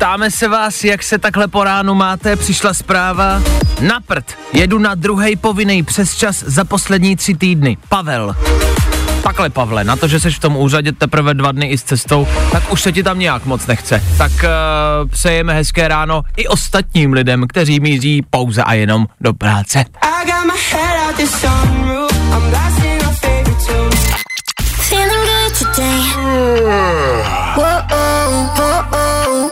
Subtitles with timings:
[0.00, 3.42] Ptáme se vás, jak se takhle po ránu máte, přišla zpráva.
[3.80, 7.76] Na prd, jedu na druhý povinný přes čas za poslední tři týdny.
[7.88, 8.36] Pavel.
[9.22, 12.28] Takhle, Pavle, na to, že jsi v tom úřadě teprve dva dny i s cestou,
[12.52, 14.02] tak už se ti tam nějak moc nechce.
[14.18, 19.78] Tak uh, přejeme hezké ráno i ostatním lidem, kteří míří pouze a jenom do práce.
[19.78, 22.12] I got my head out the sunroof.
[22.12, 24.10] I'm blasting our favorite tunes.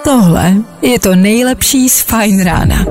[0.05, 2.85] Tohle je to nejlepší z Fajn rána.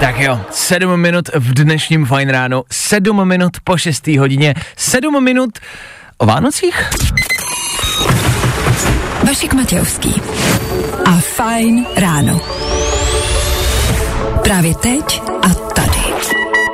[0.00, 5.50] Tak jo, sedm minut v dnešním fajn ránu, sedm minut po šestý hodině, sedm minut
[6.18, 6.90] o Vánocích?
[9.26, 10.22] Vašek Matějovský
[11.04, 12.40] a Fajn ráno.
[14.42, 15.35] Právě teď.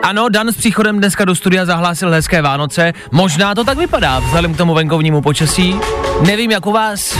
[0.03, 2.93] Ano, Dan s příchodem dneska do studia zahlásil hezké Vánoce.
[3.11, 5.77] Možná to tak vypadá, vzhledem k tomu venkovnímu počasí.
[6.27, 7.19] Nevím, jak u vás.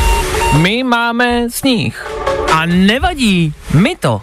[0.57, 2.07] My máme sníh.
[2.53, 4.23] A nevadí mi to.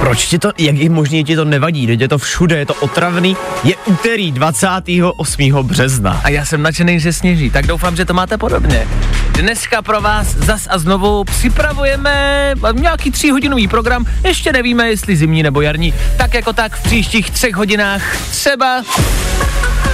[0.00, 2.74] Proč ti to, jak je možné, ti to nevadí, teď je to všude, je to
[2.74, 5.52] otravný, je úterý 28.
[5.62, 6.20] března.
[6.24, 8.88] A já jsem nadšený, že sněží, tak doufám, že to máte podobně.
[9.32, 15.60] Dneska pro vás zas a znovu připravujeme nějaký tříhodinový program, ještě nevíme, jestli zimní nebo
[15.60, 18.82] jarní, tak jako tak v příštích třech hodinách třeba.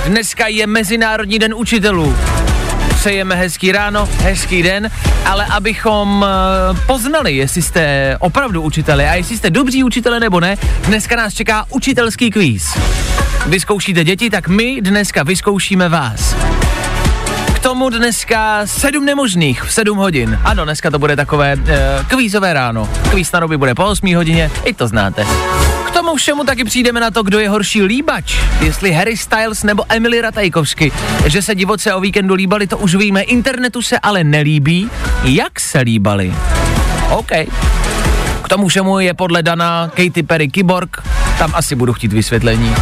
[0.06, 2.16] Dneska je Mezinárodní den učitelů.
[2.97, 4.91] Přejeme hezký ráno, hezký den,
[5.25, 10.56] ale abychom eh, poznali, jestli jste opravdu učiteli a jestli jste dobří učitele nebo ne,
[10.86, 12.78] dneska nás čeká učitelský kvíz.
[13.47, 16.36] Vyzkoušíte děti, tak my dneska vyzkoušíme vás.
[17.55, 20.39] K tomu dneska sedm nemožných v sedm hodin.
[20.45, 21.58] Ano, dneska to bude takové e,
[22.08, 22.89] kvízové ráno.
[23.11, 25.27] Kvíz na bude po 8 hodině, i to znáte.
[25.96, 28.36] K tomu všemu taky přijdeme na to, kdo je horší líbač.
[28.61, 30.92] Jestli Harry Styles nebo Emily Ratajkovsky.
[31.27, 33.23] Že se divoce o víkendu líbali, to už víme.
[33.23, 34.90] Internetu se ale nelíbí,
[35.24, 36.34] jak se líbali.
[37.11, 37.30] OK.
[38.45, 41.02] K tomu všemu je podle Dana Katy Perry Kyborg.
[41.39, 42.74] Tam asi budu chtít vysvětlení.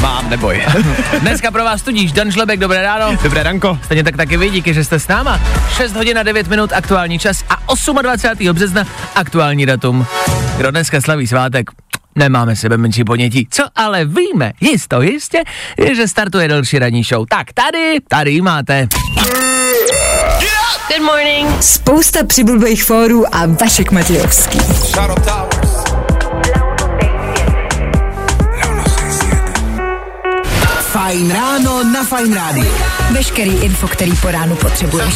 [0.00, 0.62] Mám, neboj.
[1.20, 3.18] Dneska pro vás tudíž Dan Žlebek, dobré ráno.
[3.22, 3.78] Dobré ranko.
[3.84, 5.40] Stejně tak taky vy, díky, že jste s náma.
[5.76, 7.56] 6 hodin a 9 minut aktuální čas a
[8.02, 8.54] 28.
[8.54, 10.06] března aktuální datum.
[10.56, 11.70] Kdo dneska slaví svátek?
[12.16, 13.48] Nemáme sebe menší ponětí.
[13.50, 15.42] Co ale víme, jisto jistě,
[15.78, 17.26] je, že startuje další ranní show.
[17.28, 18.88] Tak tady, tady ji máte.
[20.88, 21.62] Good morning.
[21.62, 24.58] Spousta přibulbých fórů a Vašek Matějovský.
[30.80, 32.91] Fajn ráno na Fajn rádiu.
[33.14, 35.14] Veškerý info, který po ránu potřebuješ.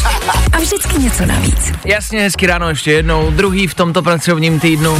[0.53, 1.71] A vždycky něco navíc.
[1.85, 4.97] Jasně, hezky ráno ještě jednou, druhý v tomto pracovním týdnu.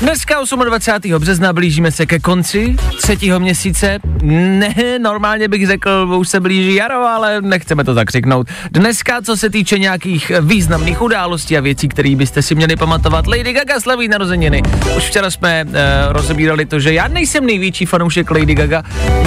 [0.00, 0.34] Dneska
[0.64, 1.18] 28.
[1.18, 3.98] března blížíme se ke konci třetího měsíce.
[4.22, 8.48] Ne, normálně bych řekl, už se blíží jaro, ale nechceme to tak řeknout.
[8.70, 13.52] Dneska, co se týče nějakých významných událostí a věcí, které byste si měli pamatovat, Lady
[13.52, 14.62] Gaga slaví narozeniny.
[14.96, 15.72] Už včera jsme uh,
[16.08, 18.82] rozebírali to, že já nejsem největší fanoušek Lady Gaga.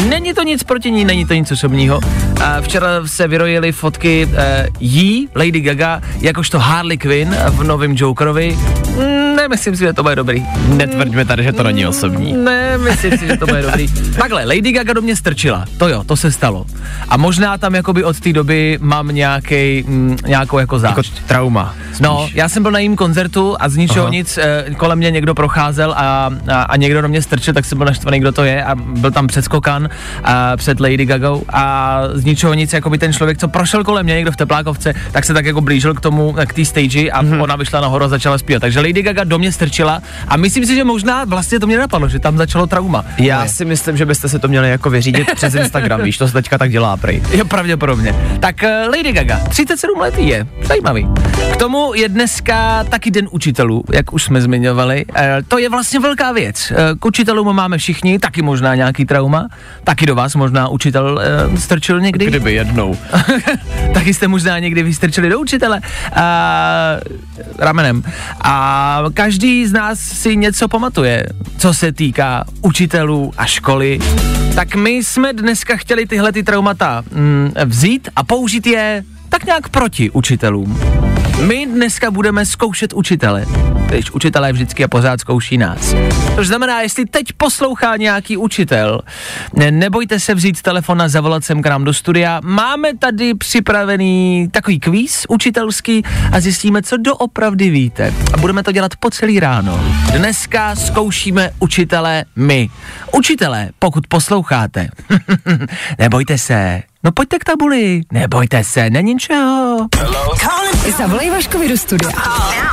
[0.10, 2.00] Není to nic proti ní, není to nic osobního.
[2.44, 4.36] A včera se vyrojily fotky uh,
[4.80, 8.58] jí, Lady Gaga, jakožto Harley Quinn v novém Jokerovi.
[8.96, 10.46] Mm, Nemyslím si, že to bude dobrý.
[10.68, 12.34] Netvrďme tady, že to není osobní.
[12.34, 13.88] Ne, myslím si, že to bude dobrý.
[14.18, 16.66] Takhle, Lady Gaga do mě strčila, to jo, to se stalo.
[17.10, 20.98] A možná tam jakoby od té doby mám nějaký, mm, nějakou jako zášť.
[20.98, 21.76] Jako trauma.
[21.88, 22.00] Spíš.
[22.00, 24.14] No, já jsem byl na jejím koncertu a z ničeho Aha.
[24.14, 27.78] nic eh, kolem mě někdo procházel a, a, a někdo do mě strčil, tak jsem
[27.78, 29.90] byl naštvaný, kdo to je a byl tam předskokan
[30.24, 34.04] a před Lady Gagou a z ničeho nic, jako by ten člověk, co prošel kolem
[34.06, 37.22] mě, někdo v teplákovce, tak se tak jako blížil k tomu, k té stage a
[37.22, 37.42] Mhm.
[37.42, 38.62] ona vyšla nahoru a začala zpívat.
[38.62, 42.10] Takže Lady Gaga do mě strčila a myslím si, že možná vlastně to mě napadlo,
[42.10, 43.06] že tam začalo trauma.
[43.18, 43.50] Já Moje.
[43.50, 46.58] si myslím, že byste se to měli jako vyřídit přes Instagram, víš, to se teďka
[46.58, 47.22] tak dělá prej.
[47.32, 48.16] Jo, pravděpodobně.
[48.40, 51.08] Tak eh, Lady Gaga, 37 let je, zajímavý.
[51.54, 55.06] K tomu je dneska taky den učitelů, jak už jsme zmiňovali.
[55.16, 56.72] Eh, To je vlastně velká věc.
[56.76, 59.48] Eh, K učitelům máme všichni, taky možná nějaký trauma.
[59.84, 61.22] Taky do vás možná učitel
[61.54, 62.26] eh, strčil někdy.
[62.26, 62.98] Kdyby jednou.
[63.94, 65.82] taky jste možná někdy vystrčili do učitele
[66.16, 66.98] a,
[67.58, 68.04] ramenem.
[68.42, 71.26] A každý z nás si něco pamatuje,
[71.58, 74.00] co se týká učitelů a školy.
[74.56, 79.70] Tak my jsme dneska chtěli tyhle ty traumata mm, vzít a použít je tak nějak
[79.70, 80.80] proti učitelům.
[81.48, 83.46] My dneska budeme zkoušet učitele,
[83.88, 85.96] když učitelé vždycky a pořád zkouší nás.
[86.36, 89.02] To znamená, jestli teď poslouchá nějaký učitel,
[89.54, 92.42] ne, nebojte se vzít telefon a zavolat sem k nám do studia.
[92.44, 98.14] Máme tady připravený takový kvíz učitelský a zjistíme, co doopravdy víte.
[98.34, 99.80] A budeme to dělat po celý ráno.
[100.18, 102.70] Dneska zkoušíme učitele my.
[103.12, 104.90] Učitelé, pokud posloucháte,
[106.00, 109.88] nebojte se, No pojďte k tabuli, nebojte se, není ničeho.
[110.98, 112.12] Zavolej Vaškovi do studia.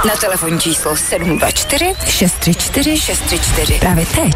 [0.09, 3.79] Na telefonní číslo 724 634 634.
[3.81, 4.35] Právě teď.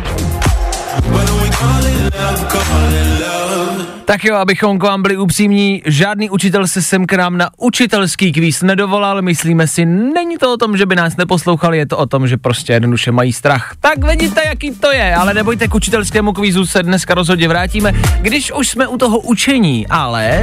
[4.11, 8.33] Tak jo, abychom k vám byli upřímní, žádný učitel se sem k nám na učitelský
[8.33, 12.07] kvíz nedovolal, myslíme si, není to o tom, že by nás neposlouchali, je to o
[12.07, 13.73] tom, že prostě jednoduše mají strach.
[13.81, 18.53] Tak vidíte, jaký to je, ale nebojte, k učitelskému kvízu se dneska rozhodně vrátíme, když
[18.53, 20.43] už jsme u toho učení, ale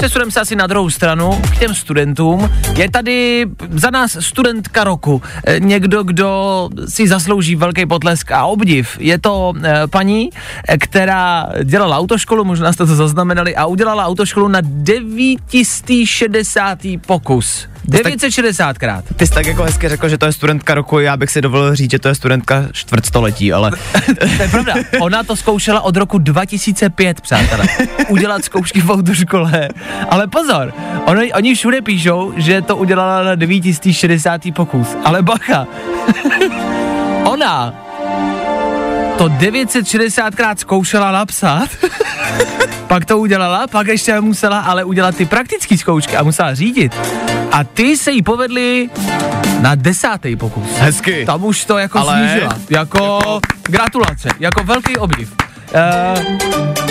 [0.00, 2.50] přesuneme se asi na druhou stranu k těm studentům.
[2.76, 8.96] Je tady za nás studentka roku, eh, někdo, kdo si zaslouží velký potlesk a obdiv.
[9.00, 10.30] Je to eh, paní,
[10.68, 16.78] eh, která dělala autoškolu, možná jste to zaznamenali, a udělala autoškolu na 960.
[17.06, 17.68] pokus.
[17.90, 19.02] 960krát.
[19.16, 21.74] Ty jsi tak jako hezky řekl, že to je studentka roku, já bych si dovolil
[21.74, 23.70] říct, že to je studentka čtvrtstoletí, ale
[24.36, 24.74] To je pravda.
[25.00, 27.64] Ona to zkoušela od roku 2005, přátelé.
[28.08, 29.68] Udělat zkoušky v autoškole.
[30.08, 34.40] Ale pozor, oni, oni všude píšou, že to udělala na 960.
[34.54, 34.88] pokus.
[35.04, 35.66] Ale bacha.
[37.24, 37.74] Ona
[39.20, 41.68] to 960krát zkoušela napsat,
[42.86, 46.96] pak to udělala, pak ještě musela ale udělat ty praktické zkoušky a musela řídit.
[47.52, 48.90] A ty se jí povedly
[49.60, 50.64] na desátý pokus.
[50.78, 51.24] hezky.
[51.26, 52.58] Tam už to jako Ale- snížila.
[52.70, 55.34] Jako, gratulace, jako velký obdiv.
[55.74, 56.22] Uh,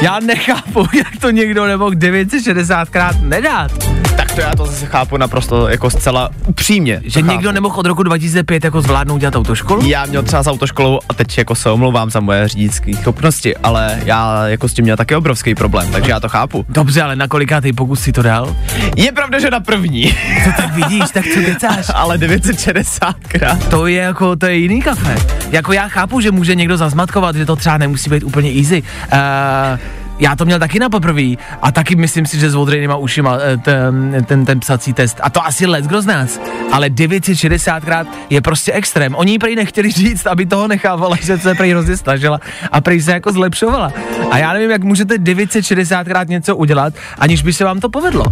[0.01, 3.71] já nechápu, jak to někdo nemohl 960krát nedát.
[4.17, 7.01] Tak to já to zase chápu naprosto jako zcela upřímně.
[7.03, 7.53] Že to někdo chápu.
[7.53, 9.85] nemohl od roku 2005 jako zvládnout dělat autoškolu?
[9.85, 13.99] Já měl třeba s autoškolou a teď jako se omlouvám za moje řidičské schopnosti, ale
[14.05, 16.65] já jako s tím měl taky obrovský problém, takže já to chápu.
[16.69, 18.55] Dobře, ale na kolikátý pokus si to dal?
[18.95, 20.11] Je pravda, že na první,
[20.43, 21.85] To tak vidíš, tak co kecáš?
[21.95, 23.57] ale 960krát.
[23.69, 25.15] To je jako, to je jiný kafe.
[25.51, 28.68] Jako já chápu, že může někdo zazmatkovat, že to třeba nemusí být úplně easy.
[28.77, 29.79] Uh,
[30.19, 33.57] já to měl taky na poprvé a taky myslím si, že s odrejnýma ušima eh,
[33.57, 35.19] ten, ten, ten psací test.
[35.23, 36.41] A to asi let kdo z nás.
[36.71, 39.15] Ale 960krát je prostě extrém.
[39.15, 42.39] Oni jí prej nechtěli říct, aby toho nechávala, že se prej hrozně snažila
[42.71, 43.93] a prej se jako zlepšovala.
[44.31, 48.25] A já nevím, jak můžete 960krát něco udělat, aniž by se vám to povedlo.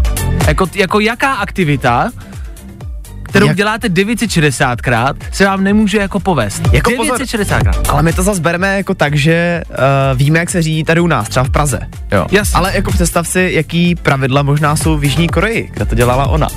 [0.47, 2.09] Jako, jako jaká aktivita
[3.27, 6.73] kterou Jak- děláte 960krát, se vám nemůže jako povést.
[6.73, 7.19] Jako pozor.
[7.21, 7.81] 960krát.
[7.89, 9.75] Ale my to zase bereme jako tak, že uh,
[10.17, 11.79] víme, jak se řídí tady u nás, třeba v Praze.
[12.11, 12.27] Jo.
[12.31, 12.57] Jasně.
[12.57, 16.47] Ale jako představ si, jaký pravidla možná jsou v Jižní Koreji, kde to dělala ona.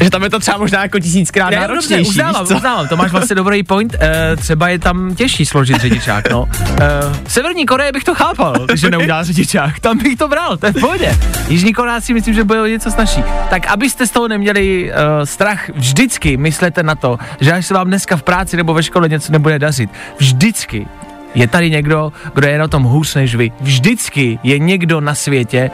[0.00, 2.56] Že tam je to třeba možná jako tisíckrát Ne, dobře, náročnější, uznávám, víš co?
[2.56, 6.48] uznávám, to máš vlastně dobrý point, e, třeba je tam těžší složit řidičák, no.
[6.52, 6.88] E,
[7.24, 10.72] v Severní Koreji bych to chápal, že neudělá řidičák, tam bych to bral, to je
[10.72, 11.18] v pohodě.
[11.48, 13.24] Jižní Korea si myslím, že bude něco snažší.
[13.50, 17.86] Tak abyste z toho neměli e, strach, vždycky myslete na to, že až se vám
[17.86, 20.86] dneska v práci nebo ve škole něco nebude dařit, vždycky
[21.34, 23.52] je tady někdo, kdo je na tom hůř než vy.
[23.60, 25.70] Vždycky je někdo na světě,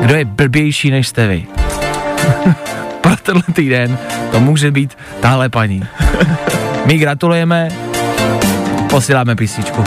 [0.00, 1.46] kdo je blbější než jste vy.
[3.06, 3.98] Pro tenhle týden
[4.30, 5.86] to může být tahle paní.
[6.84, 7.68] My gratulujeme,
[8.90, 9.84] posíláme písničku.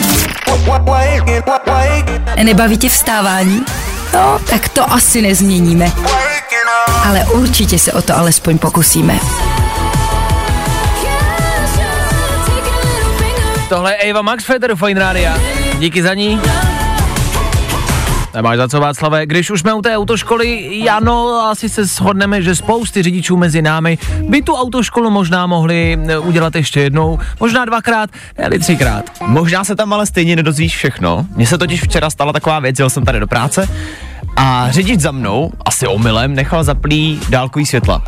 [2.43, 3.65] Nebaví tě vstávání?
[4.13, 5.91] No, tak to asi nezměníme.
[7.05, 9.19] Ale určitě se o to alespoň pokusíme.
[13.69, 15.37] Tohle je Eva Max Federu Fine Rádia.
[15.79, 16.41] Díky za ní.
[18.33, 19.25] Nemáš za co Václave.
[19.25, 23.97] Když už jsme u té autoškoly, Jano, asi se shodneme, že spousty řidičů mezi námi
[24.21, 28.09] by tu autoškolu možná mohli eh, udělat ještě jednou, možná dvakrát,
[28.49, 29.05] ne třikrát.
[29.27, 31.25] Možná se tam ale stejně nedozvíš všechno.
[31.35, 33.69] Mně se totiž včera stala taková věc, jel jsem tady do práce
[34.35, 38.03] a řidič za mnou, asi omylem, nechal zaplý dálkový světla.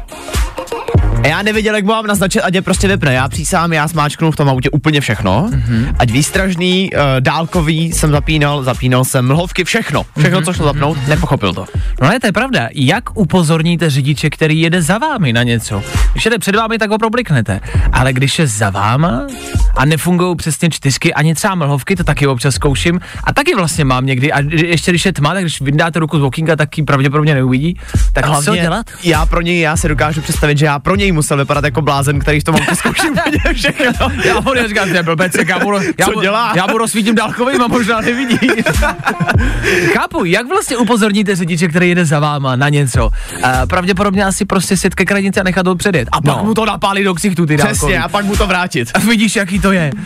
[1.24, 3.13] A já nevěděl, jak mám naznačit, ať je prostě vypne.
[3.13, 5.50] Já přísám, já smáčknu v tom autě úplně všechno.
[5.51, 5.96] Mm-hmm.
[6.00, 10.06] Ať výstražný, uh, dálkový jsem zapínal, zapínal jsem mlhovky, všechno.
[10.18, 10.46] Všechno, mm-hmm.
[10.46, 11.66] co šlo zapnout, nepochopil to.
[12.01, 12.70] No ne, to je pravda.
[12.74, 15.84] Jak upozorníte řidiče, který jede za vámi na něco?
[16.12, 17.60] Když jede před vámi, tak ho probliknete.
[17.94, 19.28] Ale když je za váma,
[19.75, 23.00] a nefungují přesně čtyřky, ani třeba mlhovky, to taky občas zkouším.
[23.24, 26.24] A taky vlastně mám někdy, a ještě když je tma, tak když vyndáte ruku z
[26.24, 27.80] okinka, tak ji pravděpodobně neuvidí.
[28.13, 28.86] Tak co dělat?
[29.04, 32.20] já pro něj, já si dokážu představit, že já pro něj musel vypadat jako blázen,
[32.20, 33.86] který to mám zkouším úplně všechno.
[34.25, 36.53] Já budu říkat, že blbec, já budu, já, budu, dělá?
[36.56, 38.39] já budu rozsvítím dálkovým a možná nevidí.
[39.94, 43.06] Chápu, jak vlastně upozorníte řidiče, který jede za váma na něco?
[43.08, 46.08] Uh, pravděpodobně asi prostě sit ke krajnici a nechat ho předjet.
[46.12, 46.44] A pak No.
[46.44, 47.77] mu to napálí do ksichtu ty dálkový.
[47.77, 48.91] Přesně, a pak mu to vrátit.
[48.94, 49.91] A vidíš, jaký to je.
[49.96, 50.01] Uh,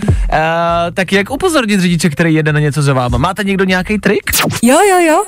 [0.94, 3.18] tak jak upozornit řidiče, který jede na něco za váma?
[3.18, 4.32] Máte někdo nějaký trik?
[4.64, 5.24] Jo, jo, jo.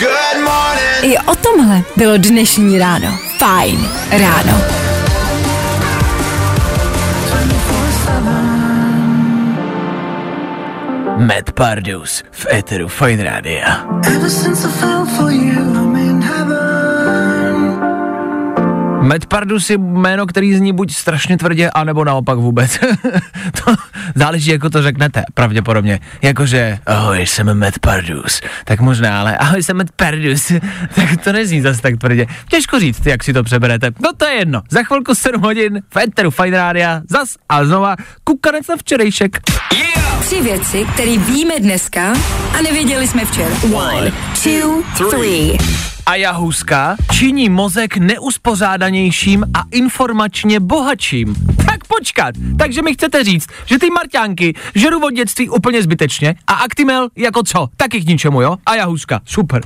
[1.01, 3.19] I o tomhle bylo dnešní ráno.
[3.37, 4.86] Fajn ráno.
[11.19, 13.85] Matt Pardus v Eteru Fine Rádia.
[14.05, 16.06] Ever since I fell for you, I'm in
[19.07, 22.79] Matt Pardus je jméno, který zní buď strašně tvrdě, anebo naopak vůbec.
[23.65, 23.73] to
[24.15, 25.99] záleží, jako to řeknete, pravděpodobně.
[26.21, 28.41] Jakože, ahoj, jsem Matt Pardus.
[28.65, 30.51] Tak možná, ale ahoj, jsem Matt Pardus.
[30.95, 32.25] tak to nezní zase tak tvrdě.
[32.49, 33.91] Těžko říct, jak si to přeberete.
[34.03, 34.61] No to je jedno.
[34.69, 37.01] Za chvilku 7 hodin v Eteru Fine Rádia.
[37.09, 39.37] Zas a znova kukanec na včerejšek.
[40.19, 42.13] Tři věci, které víme dneska
[42.59, 43.55] a nevěděli jsme včera.
[43.73, 44.11] One,
[44.43, 45.57] two, three.
[46.07, 51.35] A jahuska činí mozek neuspořádanějším a informačně bohatším.
[51.65, 56.53] Tak počkat, takže mi chcete říct, že ty marťánky žeru od dětství úplně zbytečně a
[56.53, 57.67] Actimel jako co?
[57.77, 58.57] Taky k ničemu, jo?
[58.65, 59.61] A jahuska, super.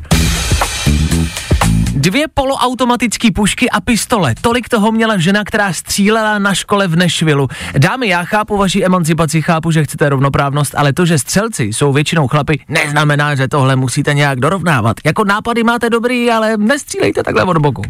[1.96, 4.36] Dvě poloautomatické pušky a pistole.
[4.42, 7.48] Tolik toho měla žena, která střílela na škole v Nešvilu.
[7.78, 12.28] Dámy, já chápu vaši emancipaci, chápu, že chcete rovnoprávnost, ale to, že střelci jsou většinou
[12.28, 14.98] chlapy, neznamená, že tohle musíte nějak dorovnávat.
[15.06, 17.82] Jako nápady máte dobrý, ale nestřílejte takhle od boku.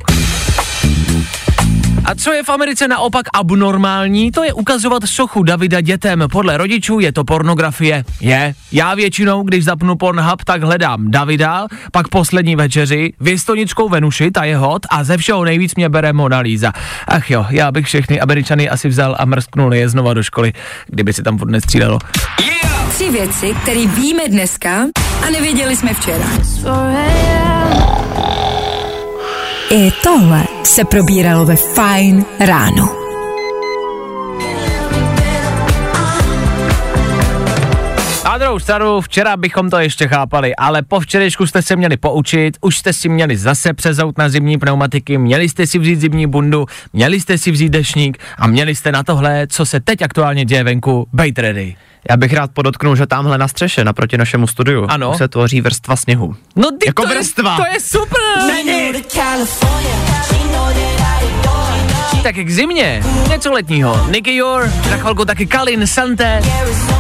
[2.06, 6.24] A co je v Americe naopak abnormální, to je ukazovat sochu Davida dětem.
[6.32, 8.04] Podle rodičů je to pornografie.
[8.22, 8.54] Je.
[8.72, 14.58] Já většinou, když zapnu Pornhub, tak hledám Davida, pak poslední večeři, věstonickou Venuši, ta je
[14.58, 16.74] hot a ze všeho nejvíc mě bere Mona Lisa.
[17.08, 20.54] Ach jo, já bych všechny Američany asi vzal a mrsknul je znova do školy,
[20.88, 22.00] kdyby si tam furt nestřílelo.
[22.90, 24.86] Tři věci, které víme dneska
[25.28, 26.26] a nevěděli jsme včera.
[29.70, 33.00] I tohle se probíralo ve Fajn ráno.
[38.32, 42.58] Na druhou stranu, včera bychom to ještě chápali, ale po včerejšku jste se měli poučit,
[42.62, 46.66] už jste si měli zase přezout na zimní pneumatiky, měli jste si vzít zimní bundu,
[46.94, 50.64] měli jste si vzít dešník a měli jste na tohle, co se teď aktuálně děje
[50.64, 51.76] venku, být ready.
[52.10, 55.18] Já bych rád podotknul, že tamhle na střeše, naproti našemu studiu, Ano.
[55.18, 56.36] se tvoří vrstva sněhu.
[56.56, 57.52] No ty Jako to vrstva.
[57.52, 58.22] Je, to je super!
[62.24, 64.08] Tak k zimě, něco letního.
[64.10, 66.42] Nicky Yor, za chvilku taky Kalin, Sante,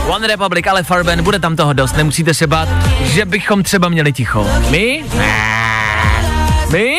[0.07, 2.69] One Republic, ale Farben, bude tam toho dost, nemusíte se bát,
[3.03, 4.47] že bychom třeba měli ticho.
[4.69, 5.05] My?
[6.71, 6.97] My?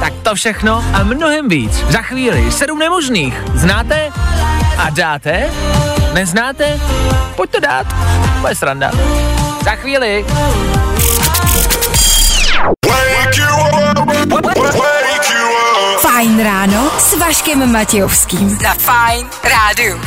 [0.00, 1.84] Tak to všechno a mnohem víc.
[1.88, 3.42] Za chvíli sedm nemožných.
[3.54, 4.10] Znáte?
[4.78, 5.50] A dáte?
[6.12, 6.80] Neznáte?
[7.36, 7.86] Pojďte dát.
[8.40, 8.90] Bude sranda.
[9.64, 10.24] Za chvíli.
[12.86, 13.46] Wake you
[14.80, 14.95] up.
[16.26, 18.50] Fajn ráno s Vaškem Matějovským.
[18.50, 20.00] Za Fajn rádu.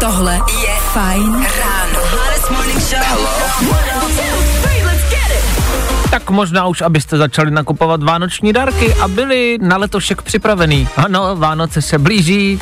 [0.00, 2.00] Tohle je Fajn ráno.
[6.10, 10.88] Tak možná už, abyste začali nakupovat vánoční dárky a byli na letošek připravený.
[10.96, 12.58] Ano, Vánoce se blíží,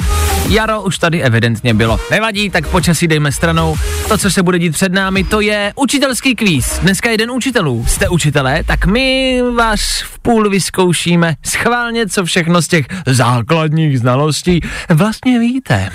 [0.48, 2.00] jaro už tady evidentně bylo.
[2.10, 3.76] Nevadí, tak počasí dejme stranou.
[4.08, 6.78] To, co se bude dít před námi, to je učitelský kvíz.
[6.78, 7.84] Dneska jeden učitelů.
[7.88, 14.60] Jste učitelé, tak my vás v půl vyzkoušíme schválně, co všechno z těch základních znalostí
[14.88, 15.90] vlastně víte.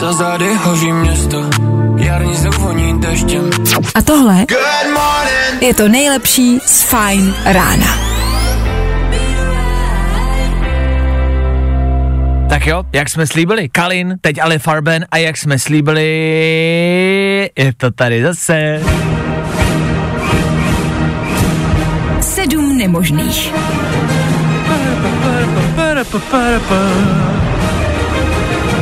[0.00, 1.50] Co zady hoří město,
[1.96, 3.50] jarní zvoní deštěm.
[3.94, 5.62] A tohle Good morning.
[5.62, 8.15] je to nejlepší z Fajn rána.
[12.48, 16.04] Tak jo, jak jsme slíbili, Kalin, teď ale Farben a jak jsme slíbili,
[17.58, 18.82] je to tady zase.
[22.20, 23.52] Sedm nemožných.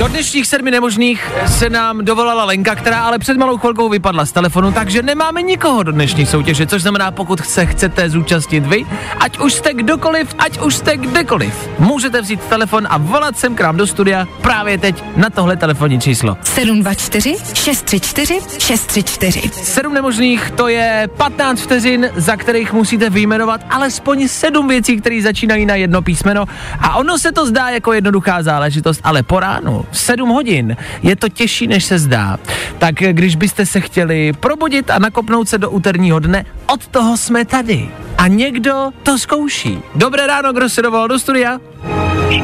[0.04, 4.32] Do dnešních sedmi nemožných se nám dovolala Lenka, která ale před malou chvilkou vypadla z
[4.32, 8.86] telefonu, takže nemáme nikoho do dnešní soutěže, což znamená, pokud se chcete zúčastnit vy,
[9.20, 13.60] ať už jste kdokoliv, ať už jste kdekoliv, můžete vzít telefon a volat sem k
[13.60, 16.36] nám do studia právě teď na tohle telefonní číslo.
[16.42, 19.50] 724 634 634.
[19.52, 25.66] Sedm nemožných, to je 15 vteřin, za kterých musíte vyjmenovat alespoň sedm věcí, které začínají
[25.66, 26.44] na jedno písmeno.
[26.80, 31.28] A ono se to zdá jako jednoduchá záležitost, ale po ránu, 7 hodin, je to
[31.28, 32.38] těžší, než se zdá.
[32.78, 37.44] Tak když byste se chtěli probudit a nakopnout se do úterního dne, od toho jsme
[37.44, 37.88] tady.
[38.18, 39.78] A někdo to zkouší.
[39.94, 41.58] Dobré ráno, kdo se dovolal do studia?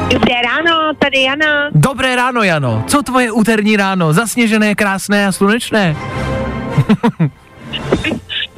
[0.09, 1.69] Dobré ráno, tady Jana.
[1.71, 2.83] Dobré ráno, Jano.
[2.87, 4.13] Co tvoje úterní ráno?
[4.13, 5.95] Zasněžené, krásné a slunečné?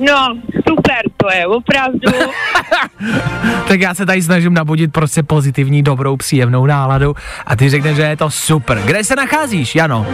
[0.07, 0.37] No,
[0.69, 2.11] super to je, opravdu.
[3.67, 8.01] tak já se tady snažím nabudit prostě pozitivní, dobrou, příjemnou náladu a ty řekneš, že
[8.01, 8.81] je to super.
[8.85, 10.07] Kde se nacházíš, Jano?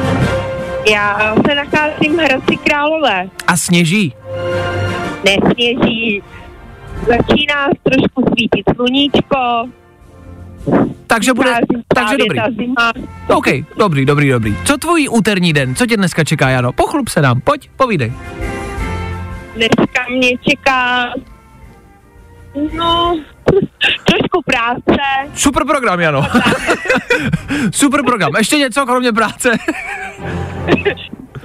[0.92, 3.30] Já se nacházím v Hradci Králové.
[3.48, 4.14] A sněží?
[5.26, 6.24] Nesněží.
[7.08, 9.70] Začíná trošku svítit sluníčko.
[11.08, 11.54] Takže bude,
[11.96, 12.40] takže dobrý.
[13.28, 13.46] OK,
[13.78, 14.56] dobrý, dobrý, dobrý.
[14.66, 15.76] Co tvůj úterní den?
[15.76, 16.74] Co tě dneska čeká, Jano?
[16.74, 18.14] Pochlup se nám, pojď, povídej.
[19.60, 21.10] Dneska mě čeká
[22.78, 23.20] No,
[24.06, 25.02] trošku práce.
[25.36, 26.26] Super program, Jano.
[27.72, 28.32] Super program.
[28.38, 29.52] Ještě něco kromě práce?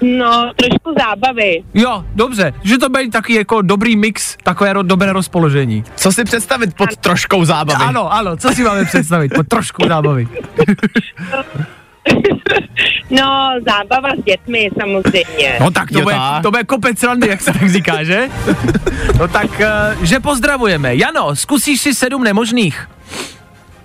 [0.03, 1.65] No, trošku zábavy.
[1.75, 2.53] jo, dobře.
[2.63, 5.85] Že to bude taky jako dobrý mix, takové ro- dobré rozpoložení.
[5.97, 7.85] Co si představit pod troškou zábavy?
[7.85, 9.33] Ano, ano, co si máme představit?
[9.35, 10.29] Po trošku zábavy.
[13.11, 15.57] No, zábava s dětmi samozřejmě.
[15.61, 18.29] No tak to, bude, to bude kopec randy, jak se tak říká, že?
[19.19, 20.97] No tak, eh, že pozdravujeme.
[20.97, 22.89] Jano, zkusíš si sedm nemožných.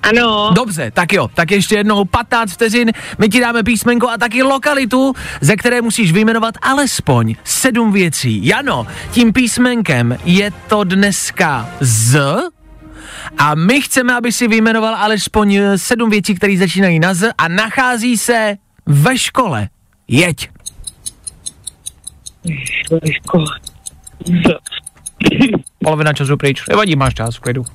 [0.03, 4.43] Ano, Dobře, tak jo, tak ještě jednou 15 vteřin, my ti dáme písmenko a taky
[4.43, 8.45] lokalitu, ze které musíš vyjmenovat alespoň sedm věcí.
[8.47, 12.19] Jano, tím písmenkem je to dneska Z
[13.37, 17.47] a my chceme, aby si vyjmenoval alespoň eh, sedm věcí, které začínají na Z a
[17.47, 19.69] nachází se ve škole.
[20.07, 20.49] Jeď.
[25.83, 26.67] Polovina času pryč.
[26.69, 27.65] Nevadí, máš čas, v klidu.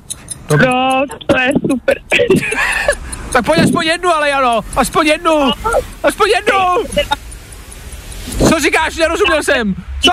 [0.48, 0.66] Dobrý.
[0.66, 1.98] No, to je super.
[3.34, 5.50] Tak pojď aspoň jednu, ale Jano, aspoň jednu,
[6.02, 6.58] aspoň jednu.
[8.48, 9.74] Co říkáš, nerozuměl jsem.
[10.00, 10.12] Co?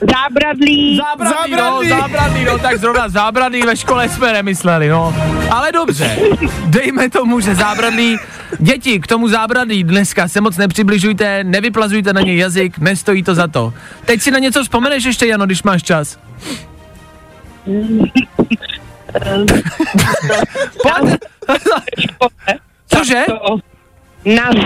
[0.00, 0.96] Zábradlí.
[0.96, 1.88] Zábradlí, Zábradlí.
[1.90, 5.14] no, zábradlí, no, tak zrovna zábradlí ve škole jsme nemysleli, no.
[5.50, 6.16] Ale dobře,
[6.66, 8.16] dejme tomu, že zábradlí,
[8.58, 13.46] děti k tomu zábradlí dneska se moc nepřibližujte, nevyplazujte na něj jazyk, nestojí to za
[13.48, 13.72] to.
[14.04, 16.18] Teď si na něco vzpomeneš ještě, Jano, když máš čas.
[20.82, 21.20] Pojď.
[22.94, 23.22] Cože?
[23.26, 23.56] To,
[24.24, 24.56] na Z,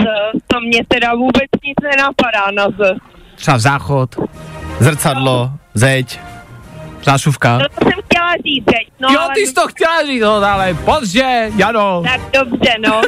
[0.46, 2.96] to mě teda vůbec nic nenapadá na Z.
[3.36, 4.16] Třeba záchod,
[4.80, 6.20] Zrcadlo, zeď.
[7.04, 7.58] zásuvka.
[7.58, 10.74] No to jsem chtěla říct teď, no Jo, ty jsi to chtěla říct, no, ale
[10.74, 12.02] pozdě, Jano.
[12.06, 13.00] tak dobře, no.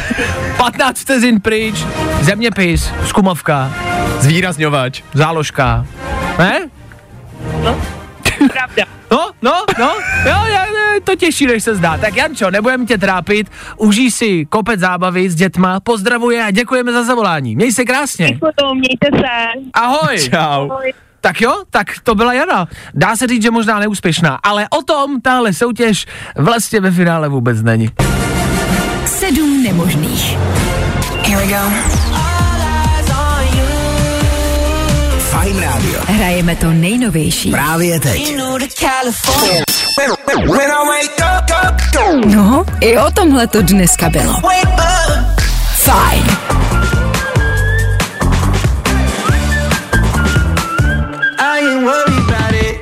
[0.56, 1.84] 15 vteřin pryč,
[2.20, 3.72] zeměpis, zkumovka,
[4.20, 5.02] Zvýrazňovač.
[5.14, 5.86] záložka.
[6.38, 6.60] Ne?
[8.52, 8.84] Pravda.
[9.10, 9.86] No, no, no,
[10.26, 11.98] jo, já, ne, to těžší, než se zdá.
[11.98, 17.02] Tak Jančo, nebudeme tě trápit, užij si kopec zábavy s dětma, pozdravuje a děkujeme za
[17.02, 17.56] zavolání.
[17.56, 18.26] Měj se krásně.
[18.26, 19.60] Děkuju, mějte se.
[19.74, 20.18] Ahoj.
[20.30, 20.70] Čau.
[20.70, 20.92] Ahoj.
[21.20, 22.68] Tak jo, tak to byla Jana.
[22.94, 27.62] Dá se říct, že možná neúspěšná, ale o tom tahle soutěž vlastně ve finále vůbec
[27.62, 27.90] není.
[29.06, 30.38] Sedm nemožných.
[31.26, 31.58] Here we go.
[35.30, 36.00] Fajn rádio.
[36.06, 37.50] Hrajeme to nejnovější.
[37.50, 38.36] Právě teď.
[42.26, 44.34] No, i o tomhle to dneska bylo.
[45.74, 46.24] Fajn.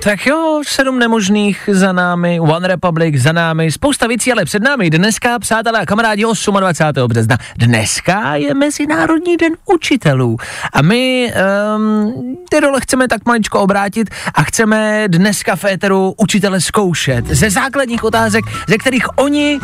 [0.06, 4.90] Tak jo, sedm nemožných za námi, One Republic za námi, spousta věcí, ale před námi
[4.90, 6.22] dneska, přátelé a kamarádi,
[6.60, 7.08] 28.
[7.08, 7.38] března.
[7.56, 10.36] Dneska je Mezinárodní den učitelů
[10.72, 11.32] a my
[11.76, 17.50] um, ty role chceme tak maličko obrátit a chceme dneska v éteru učitele zkoušet ze
[17.50, 19.58] základních otázek, ze kterých oni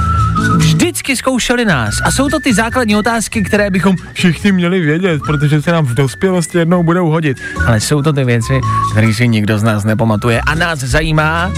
[0.57, 1.95] vždycky zkoušeli nás.
[2.05, 5.95] A jsou to ty základní otázky, které bychom všichni měli vědět, protože se nám v
[5.95, 7.37] dospělosti jednou budou hodit.
[7.67, 8.61] Ale jsou to ty věci,
[8.93, 11.53] které si nikdo z nás nepamatuje a nás zajímá,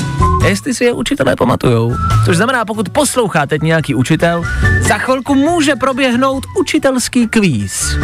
[0.49, 1.95] jestli si je učitelé pamatujou.
[2.25, 4.43] Což znamená, pokud poslouchá teď nějaký učitel,
[4.81, 7.97] za chvilku může proběhnout učitelský kvíz.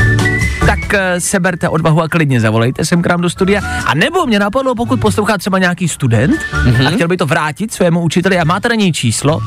[0.66, 3.62] Tak uh, seberte odvahu a klidně zavolejte sem k nám do studia.
[3.86, 6.86] A nebo mě napadlo, pokud poslouchá třeba nějaký student mm-hmm.
[6.86, 9.40] a chtěl by to vrátit svému učiteli a máte na něj číslo,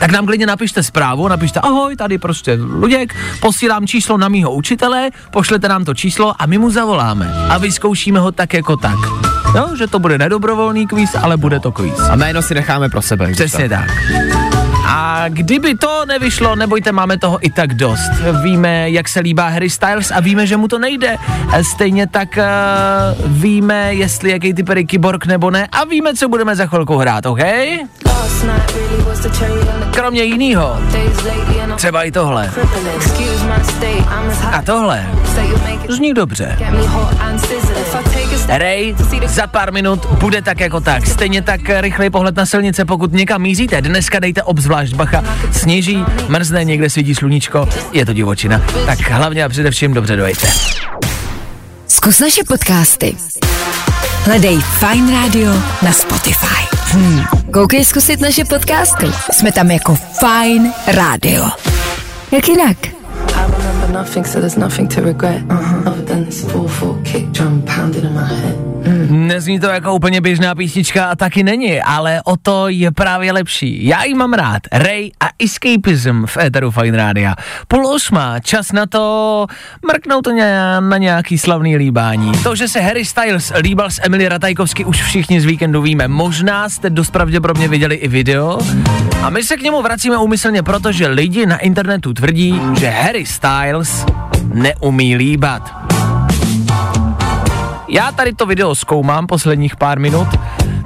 [0.00, 5.10] tak nám klidně napište zprávu, napište ahoj, tady prostě Luděk, posílám číslo na mýho učitele,
[5.30, 9.29] pošlete nám to číslo a my mu zavoláme a vyzkoušíme ho tak jako tak.
[9.56, 11.98] Jo, že to bude nedobrovolný kvíz, ale bude to kvíz.
[12.10, 13.32] A jméno si necháme pro sebe.
[13.32, 13.90] Přesně tak.
[14.92, 18.10] A kdyby to nevyšlo, nebojte, máme toho i tak dost.
[18.42, 21.16] Víme, jak se líbá Harry Styles a víme, že mu to nejde.
[21.74, 26.56] Stejně tak uh, víme, jestli jaký typ je kyborg nebo ne a víme, co budeme
[26.56, 27.40] za chvilku hrát, OK?
[29.94, 30.80] Kromě jiného,
[31.76, 32.50] třeba i tohle.
[34.52, 35.06] A tohle
[35.88, 36.56] zní dobře.
[38.48, 38.94] Ray
[39.26, 41.06] za pár minut bude tak jako tak.
[41.06, 43.82] Stejně tak rychlej pohled na silnice, pokud někam míříte.
[43.82, 45.24] Dneska dejte obzvlášť bacha.
[45.52, 48.62] Sněží, mrzne, někde svítí sluníčko, je to divočina.
[48.86, 50.48] Tak hlavně a především dobře dojďte.
[51.86, 53.16] Zkus naše podcasty.
[54.24, 56.76] Hledej Fine Radio na Spotify.
[56.92, 57.24] Hmm.
[57.52, 59.06] Koukej zkusit naše podcasty.
[59.32, 61.44] Jsme tam jako Fine Radio.
[62.32, 62.76] Jak jinak?
[62.86, 65.42] I remember nothing, so there's nothing to regret.
[65.42, 65.88] Uh-huh.
[65.88, 68.69] Other than this awful kick drum pounding in my head.
[69.10, 73.86] Nezní to jako úplně běžná písnička a taky není, ale o to je právě lepší.
[73.86, 74.62] Já ji mám rád.
[74.72, 77.34] Ray a Escapism v Eteru Fine Rádia.
[77.68, 79.46] Půl osma, čas na to
[79.86, 80.30] mrknout to
[80.80, 82.32] na nějaký slavný líbání.
[82.42, 86.08] To, že se Harry Styles líbal s Emily Ratajkovsky, už všichni z víkendu víme.
[86.08, 88.58] Možná jste dost pravděpodobně viděli i video.
[89.22, 94.06] A my se k němu vracíme úmyslně, protože lidi na internetu tvrdí, že Harry Styles
[94.54, 95.99] neumí líbat.
[97.92, 100.28] Já tady to video zkoumám posledních pár minut.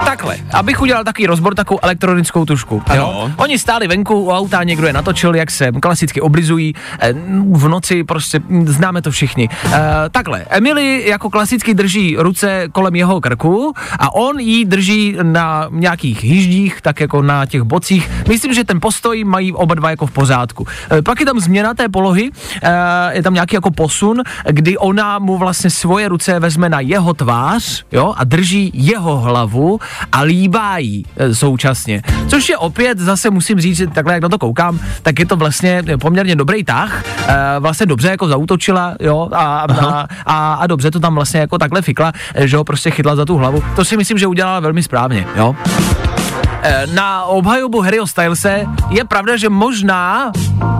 [0.04, 2.82] Takhle, abych udělal takový rozbor, takovou elektronickou tušku.
[2.94, 3.30] Jo?
[3.36, 6.74] Oni stáli venku u auta, někdo je natočil, jak se klasicky oblizují.
[7.00, 7.12] eh,
[7.52, 9.48] V noci prostě mm, známe to všichni.
[9.72, 9.80] Eh,
[10.10, 16.24] takhle, Emily jako klasicky drží ruce kolem jeho krku a on ji drží na nějakých
[16.24, 18.10] hyždích, tak jako na těch bocích.
[18.28, 20.66] Myslím, že ten postoj mají oba dva jako v pořádku.
[20.90, 22.30] Eh, Pak je tam změna té polohy,
[23.10, 27.84] je tam nějaký jako posun, kdy ona mu vlastně svoje ruce vezme na jeho tvář,
[27.92, 29.78] jo, a drží jeho hlavu
[30.12, 32.02] a líbá jí e, současně.
[32.28, 35.36] Což je opět, zase musím říct, že takhle jak na to koukám, tak je to
[35.36, 40.90] vlastně poměrně dobrý tah, e, vlastně dobře jako zautočila, jo, a, a, a, a dobře
[40.90, 43.62] to tam vlastně jako takhle fikla, e, že ho prostě chytla za tu hlavu.
[43.76, 45.56] To si myslím, že udělala velmi správně, jo.
[46.64, 50.32] E, Na obhajobu Harryho Stylese je pravda, že možná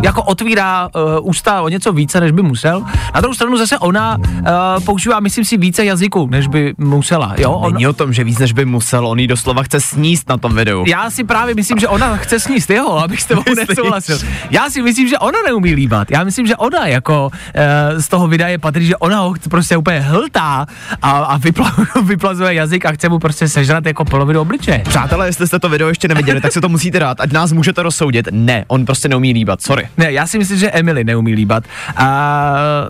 [0.03, 2.83] jako otvírá uh, ústa o něco více, než by musel.
[3.15, 7.35] Na druhou stranu zase ona uh, používá, myslím si, více jazyků, než by musela.
[7.39, 10.29] Jo, on, Není o tom, že víc než by musel, on jí doslova chce sníst
[10.29, 10.85] na tom videu.
[10.87, 14.19] já si právě myslím, že ona chce sníst jeho, abych s tebou nesouhlasil.
[14.51, 16.11] Já si myslím, že ona neumí líbat.
[16.11, 19.51] Já myslím, že ona jako uh, z toho videa je patrý, že ona ho chce
[19.51, 20.67] prostě úplně hltá
[21.03, 24.83] a, a vypla, vyplazuje jazyk a chce mu prostě sežrat jako polovinu obličeje.
[24.89, 27.83] Přátelé, jestli jste to video ještě neviděli, tak se to musíte dát, ať nás můžete
[27.83, 28.29] rozsoudit.
[28.31, 29.89] Ne, on prostě neumí líbat, sorry.
[29.97, 31.65] Ne, já si myslím, že Emily neumí líbat
[31.97, 32.09] a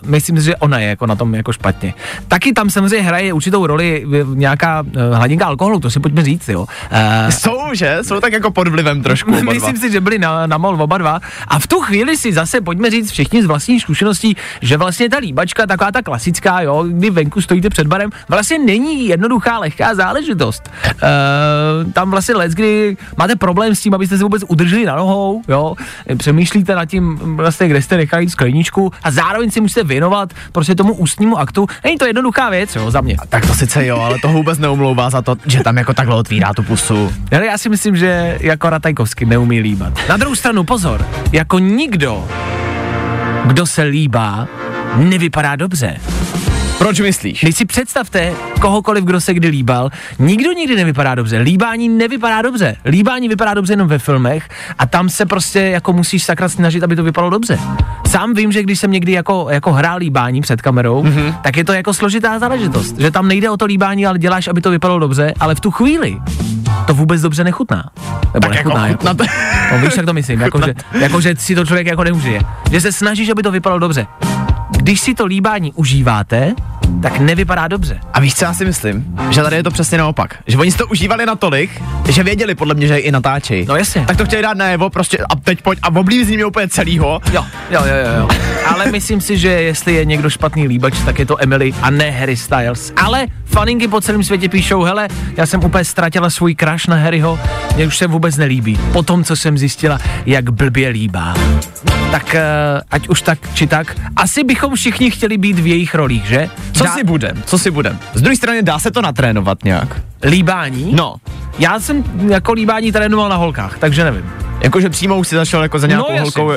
[0.07, 1.95] myslím si, že ona je jako na tom jako špatně.
[2.29, 6.61] Taky tam samozřejmě hraje určitou roli nějaká uh, hladinka alkoholu, to si pojďme říct, jo.
[6.61, 7.99] Uh, Jsou, že?
[8.03, 9.53] Jsou tak jako pod vlivem trošku oba dva.
[9.53, 11.21] Myslím si, že byli na, na mol oba dva.
[11.49, 15.19] A v tu chvíli si zase pojďme říct všichni z vlastních zkušeností, že vlastně ta
[15.19, 20.71] líbačka, taková ta klasická, jo, kdy venku stojíte před barem, vlastně není jednoduchá, lehká záležitost.
[20.85, 22.74] Uh, tam vlastně let, kdy
[23.17, 25.75] máte problém s tím, abyste se vůbec udrželi na nohou, jo,
[26.17, 30.95] přemýšlíte nad tím, vlastně, kde jste nechali skleničku a zároveň si musíte věnovat prostě tomu
[30.95, 31.67] ústnímu aktu.
[31.85, 33.17] Není to jednoduchá věc, jo, za mě.
[33.29, 36.55] Tak to sice jo, ale to vůbec neumlouvá za to, že tam jako takhle otvírá
[36.55, 37.13] tu pusu.
[37.33, 39.93] Ale já si myslím, že jako Ratajkovský neumí líbat.
[40.09, 42.29] Na druhou stranu pozor, jako nikdo,
[43.45, 44.49] kdo se líbá,
[44.97, 45.97] nevypadá dobře.
[46.79, 47.41] Proč myslíš?
[47.43, 51.39] Když si představte kohokoliv, kdo se kdy líbal, nikdo nikdy nevypadá dobře.
[51.39, 52.77] Líbání nevypadá dobře.
[52.85, 56.97] Líbání vypadá dobře jenom ve filmech a tam se prostě jako musíš sakra snažit, aby
[56.97, 57.59] to vypadalo dobře.
[58.07, 61.35] Sám vím, že když jsem někdy jako, jako hrál líbání před kamerou, mm-hmm.
[61.43, 62.99] tak je to jako složitá záležitost.
[62.99, 65.71] Že tam nejde o to líbání, ale děláš, aby to vypadalo dobře, ale v tu
[65.71, 66.17] chvíli
[66.87, 67.85] to vůbec dobře nechutná.
[68.35, 69.29] Nebo Tak jako nechutná, chutnat.
[69.73, 72.41] No víš, jak to myslím, jako že, jako že si to člověk jako neužije.
[72.71, 74.07] Že se snažíš, aby to vypadalo dobře.
[74.85, 76.55] Když si to líbání užíváte,
[77.03, 78.01] tak nevypadá dobře.
[78.13, 79.05] A víš, co já si myslím?
[79.31, 80.37] Že tady je to přesně naopak.
[80.47, 83.67] Že oni si to užívali natolik, že věděli podle mě, že i natáčejí.
[83.69, 84.05] No jasně.
[84.07, 87.21] Tak to chtěli dát najevo prostě a teď pojď a oblízní mě úplně celýho.
[87.33, 88.29] Jo, jo, jo, jo, jo.
[88.67, 92.11] Ale myslím si, že jestli je někdo špatný líbač, tak je to Emily a ne
[92.11, 92.93] Harry Styles.
[92.97, 97.39] Ale faninky po celém světě píšou, hele, já jsem úplně ztratila svůj crush na Harryho,
[97.77, 98.79] mě už se vůbec nelíbí.
[98.93, 101.35] Po tom, co jsem zjistila, jak blbě líbá.
[102.11, 106.25] Tak uh, ať už tak či tak, asi bychom všichni chtěli být v jejich rolích,
[106.27, 106.49] že?
[106.73, 107.43] Co Dá- si budem?
[107.47, 107.99] Co si budem?
[108.15, 110.01] Z druhé strany dá se to natrénovat nějak.
[110.25, 110.93] Líbání?
[110.95, 111.17] No,
[111.59, 114.25] Já jsem jako líbání trénoval na holkách, takže nevím.
[114.61, 116.53] Jakože přímo už si zašel jako za nějakou No, holkou.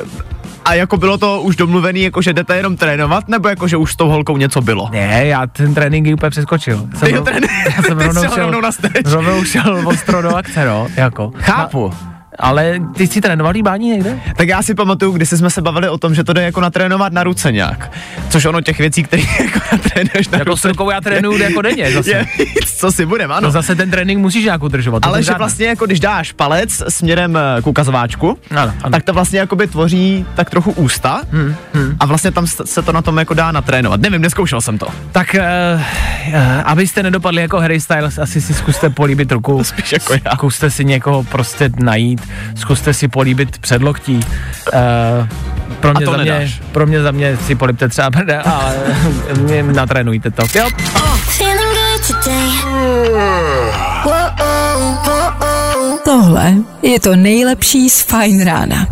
[0.66, 3.94] A jako bylo to už domluvený, jako že jdete jenom trénovat, nebo jako že už
[3.94, 4.90] s tou holkou něco bylo?
[4.92, 6.88] Ne, já ten trénink úplně přeskočil.
[6.98, 8.70] Jsem Ty trénink- já jsem rovnou šel rovnou na
[9.06, 11.32] rovnou šel ostro do akce, no, jako.
[11.38, 11.94] Chápu.
[12.40, 14.20] Ale ty jsi trénoval líbání někde?
[14.36, 17.14] Tak já si pamatuju, když jsme se bavili o tom, že to jde jako natrénovat
[17.14, 17.92] na ruce nějak.
[18.30, 20.68] Což ono těch věcí, které jako natrénuješ na Jako ruce.
[20.68, 22.12] rukou já trénuju jako denně zase.
[22.12, 22.26] Je
[22.78, 23.42] co si budem, ano.
[23.42, 25.00] No zase ten trénink musíš nějak udržovat.
[25.00, 28.92] to Ale to že vlastně jako když dáš palec směrem eh, k ukazováčku, Ano, ano.
[28.92, 31.56] tak to vlastně jakoby tvoří tak trochu ústa Hmm,
[32.00, 34.02] a vlastně tam se to na tom jako dá natrénovat.
[34.02, 34.88] Nevím, neskoušel jsem to.
[35.12, 35.82] Tak, uh,
[36.66, 39.64] abyste nedopadli jako Harry Styles, asi si zkuste políbit ruku.
[39.64, 40.32] Spíš jako já.
[40.36, 44.20] Zkuste si někoho prostě najít, zkuste si políbit předloktí.
[44.74, 45.28] Uh,
[45.80, 46.62] pro mě, to za mě, nedáš.
[46.72, 48.76] pro mě za mě si políbte třeba brda, ale
[49.42, 50.44] mě natrénujte to.
[50.60, 50.70] Jo?
[56.06, 58.88] Tohle je to nejlepší z Fine rána.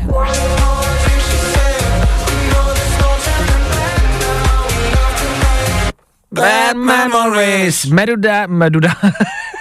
[6.32, 7.86] Bad memories.
[7.86, 8.90] Meduda, Meduda.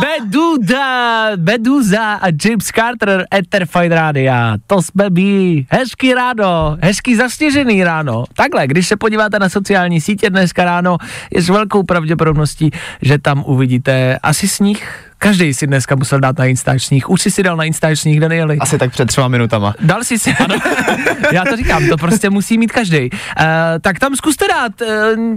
[0.00, 4.56] Beduda, Beduza a James Carter, Ether Fine Rádia.
[4.66, 5.66] To jsme my.
[5.70, 8.24] Hezký ráno, hezký zasněžený ráno.
[8.34, 10.96] Takhle, když se podíváte na sociální sítě dneska ráno,
[11.30, 12.70] je s velkou pravděpodobností,
[13.02, 15.10] že tam uvidíte asi sníh.
[15.24, 17.10] Každý si dneska musel dát na Instač sníh.
[17.10, 18.58] Už jsi si dal na Instač sníh, Danieli?
[18.58, 19.74] Asi tak před třema minutama.
[19.80, 20.54] Dal jsi si, ano.
[21.32, 23.10] Já to říkám, to prostě musí mít každý.
[23.10, 23.46] Uh,
[23.80, 24.88] tak tam zkuste dát, uh,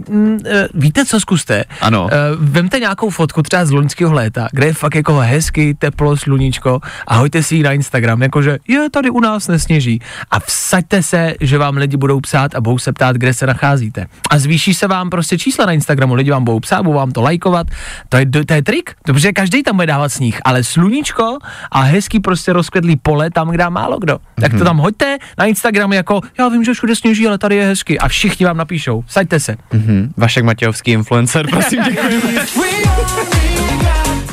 [0.09, 0.39] uh,
[0.73, 1.63] víte co zkuste?
[1.81, 2.03] Ano.
[2.03, 6.79] Uh, vemte nějakou fotku třeba z loňského léta, kde je fakt jako hezký, teplo, sluníčko
[7.07, 10.01] a hoďte si ji na Instagram, jakože je tady u nás nesněží.
[10.31, 14.05] A vsaďte se, že vám lidi budou psát a budou se ptát, kde se nacházíte.
[14.29, 17.21] A zvýší se vám prostě čísla na Instagramu, lidi vám budou psát, budou vám to
[17.21, 17.67] lajkovat.
[18.09, 21.37] To je, to je trik, protože každý tam bude dávat sníh, ale sluníčko
[21.71, 24.17] a hezký prostě rozkvedlý pole tam, kde málo kdo.
[24.41, 27.65] Tak to tam hoďte na Instagram jako, já vím, že všude sněží, ale tady je
[27.65, 27.99] hezky.
[27.99, 29.55] A všichni vám napíšou, saďte se.
[29.73, 31.83] Hm, Vašek Matějovský influencer, prosím.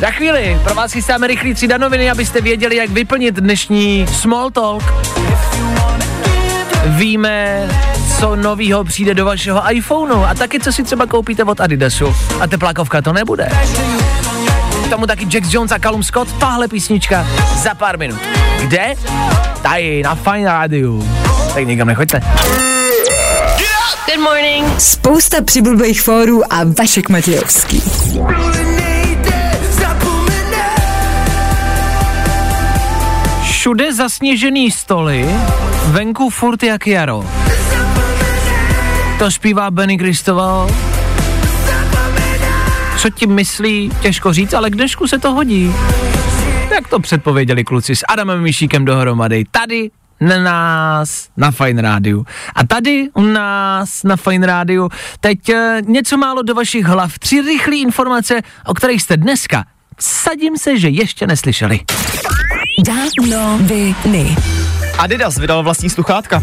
[0.00, 4.82] Za chvíli pro vás chystáme rychlý tři danoviny, abyste věděli, jak vyplnit dnešní small talk.
[6.86, 7.68] Víme,
[8.20, 12.14] co novýho přijde do vašeho iPhoneu a taky, co si třeba koupíte od Adidasu.
[12.40, 13.48] A teplákovka to nebude.
[14.84, 17.26] K tomu taky Jack Jones a Callum Scott, tahle písnička
[17.62, 18.20] za pár minut.
[18.60, 18.94] Kde?
[19.62, 21.02] Tady, na Fine Radio.
[21.54, 22.20] Tak nikam nechoďte.
[24.06, 24.80] Good morning.
[24.80, 27.82] Spousta přibulbých fórů a Vašek Matějovský.
[33.42, 35.28] Všude zasněžený stoly,
[35.86, 37.24] venku furt jak jaro.
[39.18, 40.70] To zpívá Benny Kristoval.
[42.98, 45.74] Co tím myslí, těžko říct, ale k dnešku se to hodí.
[46.74, 49.44] Jak to předpověděli kluci s Adamem Mišíkem dohromady.
[49.50, 52.26] Tady na nás na Fine Rádiu.
[52.54, 54.88] A tady u nás na Fine Rádiu
[55.20, 57.18] teď eh, něco málo do vašich hlav.
[57.18, 59.64] Tři rychlé informace, o kterých jste dneska
[59.98, 61.80] vsadím se, že ještě neslyšeli.
[62.86, 64.36] Danoviny.
[64.98, 66.42] Adidas vydal vlastní sluchátka.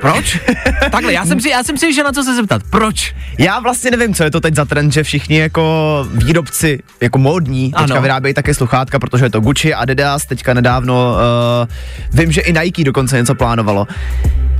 [0.00, 0.38] Proč?
[0.90, 2.62] Takhle, já jsem si, já jsem si že na co se zeptat.
[2.70, 3.14] Proč?
[3.38, 7.72] Já vlastně nevím, co je to teď za trend, že všichni jako výrobci, jako módní,
[7.72, 8.02] teďka Ano.
[8.02, 11.14] vyrábějí také sluchátka, protože je to Gucci, Adidas, teďka nedávno,
[12.12, 13.86] uh, vím, že i Nike dokonce něco plánovalo.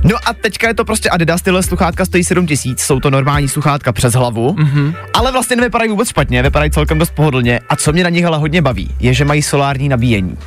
[0.03, 3.47] No a teďka je to prostě Adidas, tyhle sluchátka stojí 7 tisíc, jsou to normální
[3.49, 4.95] sluchátka přes hlavu, mm-hmm.
[5.13, 8.37] ale vlastně nevypadají vůbec špatně, vypadají celkem dost pohodlně a co mě na nich ale
[8.37, 10.37] hodně baví, je, že mají solární nabíjení.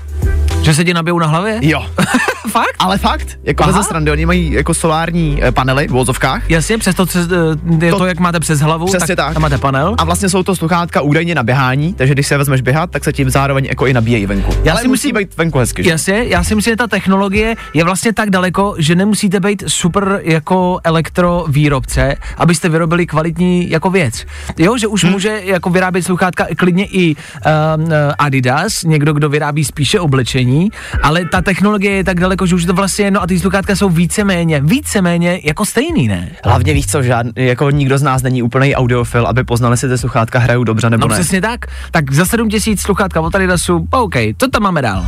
[0.65, 1.59] Že se ti nabijou na hlavě?
[1.63, 1.87] Jo.
[2.51, 2.75] Fakt?
[2.79, 6.97] Ale fakt, jako bez srandy, oni mají jako solární eh, panely v vozovkách Jasně, přes
[6.97, 9.33] to, přes, eh, je to, To- jak máte přes hlavu, Přesně tak.
[9.33, 9.95] tam máte panel.
[9.99, 13.13] A vlastně jsou to sluchátka údajně na běhání, takže když se vezmeš běhat, tak se
[13.13, 14.53] tím zároveň jako i nabíjejí venku.
[14.65, 15.83] Já Ale si musí myslím- být venku hezky.
[15.85, 15.91] Že?
[15.91, 20.21] Jasně, já si myslím, že ta technologie je vlastně tak daleko, že nemusíte být super
[20.25, 24.25] jako elektrovýrobce, abyste vyrobili kvalitní jako věc.
[24.59, 25.13] Jo, že už hmm.
[25.13, 27.87] může jako vyrábět sluchátka klidně i um,
[28.19, 30.54] Adidas, někdo, kdo vyrábí spíše oblečení,
[31.03, 33.77] ale ta technologie je tak daleko, že už je to vlastně jedno a ty sluchátka
[33.77, 36.31] jsou víceméně, víceméně jako stejný, ne?
[36.45, 39.99] Hlavně víš co, žádný, jako nikdo z nás není úplný audiofil, aby poznali, jestli ty
[39.99, 41.15] sluchátka hrajou dobře nebo No ne.
[41.21, 41.67] přesně tak.
[41.91, 45.07] Tak za 7 tisíc sluchátka od Adidasu, OK, co tam máme dál?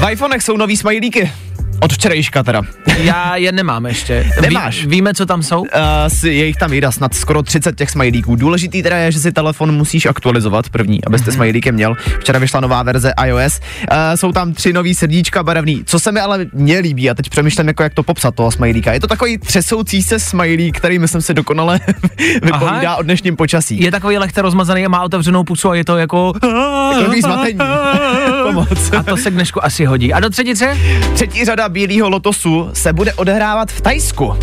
[0.00, 1.30] V iPhonech jsou nový smajlíky.
[1.80, 2.62] Od včerejška teda.
[2.98, 4.30] Já je nemám ještě.
[4.42, 4.80] Nemáš?
[4.84, 5.60] Ví, víme, co tam jsou?
[5.60, 5.66] Uh,
[6.24, 8.36] je jich tam jich snad skoro 30 těch smajlíků.
[8.36, 11.34] Důležitý teda je, že si telefon musíš aktualizovat první, abyste mm-hmm.
[11.34, 11.94] smajlíkem měl.
[12.20, 13.60] Včera vyšla nová verze iOS.
[13.60, 15.82] Uh, jsou tam tři nový srdíčka barevný.
[15.86, 18.92] Co se mi ale mě líbí, a teď přemýšlím, jako jak to popsat toho smajlíka.
[18.92, 21.80] Je to takový třesoucí se smajlík, který myslím si dokonale
[22.42, 23.82] vypovídá o dnešním počasí.
[23.82, 26.32] Je takový lehce rozmazaný a má otevřenou pusu a je to jako...
[26.98, 27.58] Takový zmatení.
[28.42, 28.92] Pomo- moc.
[28.92, 30.12] A to se k dnešku asi hodí.
[30.12, 30.76] A do třetice?
[31.14, 34.34] Třetí řada Bílého lotosu se bude odehrávat v Tajsku.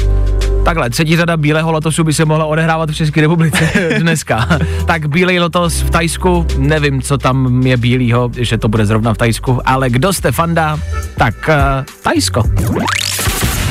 [0.65, 4.47] Takhle, třetí řada Bílého lotosu by se mohla odehrávat v České republice dneska.
[4.85, 9.17] tak Bílý lotos v Tajsku, nevím, co tam je bílýho, že to bude zrovna v
[9.17, 10.79] Tajsku, ale kdo jste fanda,
[11.17, 12.43] tak uh, Tajsko.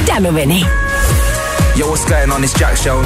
[0.09, 0.67] Danoviny.
[1.77, 2.45] Yo, what's going on?
[2.45, 3.05] It's Jack Show.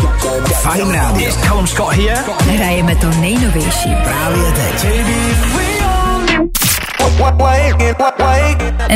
[0.62, 1.32] Fajn rádio.
[1.32, 2.18] Callum Scott here.
[2.40, 3.88] Hrajeme to nejnovější.
[4.04, 4.86] Právě teď.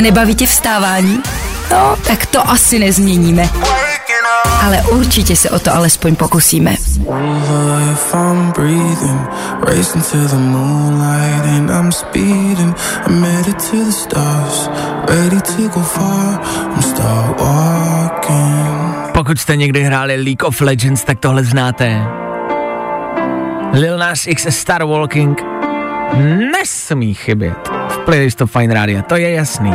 [0.01, 1.23] Nebaví tě vstávání?
[1.71, 3.49] No, tak to asi nezměníme.
[4.61, 6.71] Ale určitě se o to alespoň pokusíme.
[7.91, 9.21] If I'm breathing,
[9.67, 12.75] racing to the moonlight and I'm speeding.
[13.07, 14.69] I'm headed to the stars,
[15.07, 16.41] ready to go far.
[16.75, 19.11] I'm start walking.
[19.13, 22.01] Pokud jste někdy hráli League of Legends, tak tohle znáte.
[23.73, 25.52] Lil Nas X Star Walking
[26.51, 29.71] nesmí chybět v playlistu Fine Radio, to je jasný.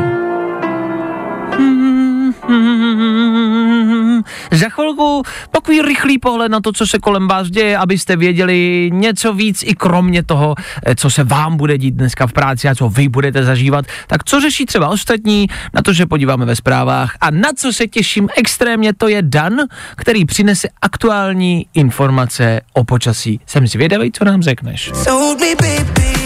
[4.52, 9.34] Za chvilku takový rychlý pohled na to, co se kolem vás děje, abyste věděli něco
[9.34, 10.54] víc i kromě toho,
[10.86, 13.84] eh, co se vám bude dít dneska v práci a co vy budete zažívat.
[14.06, 17.86] Tak co řeší třeba ostatní, na to, že podíváme ve zprávách a na co se
[17.86, 19.56] těším extrémně, to je Dan,
[19.96, 23.40] který přinese aktuální informace o počasí.
[23.46, 24.92] Jsem zvědavý, co nám řekneš.
[25.04, 26.17] Told me, baby,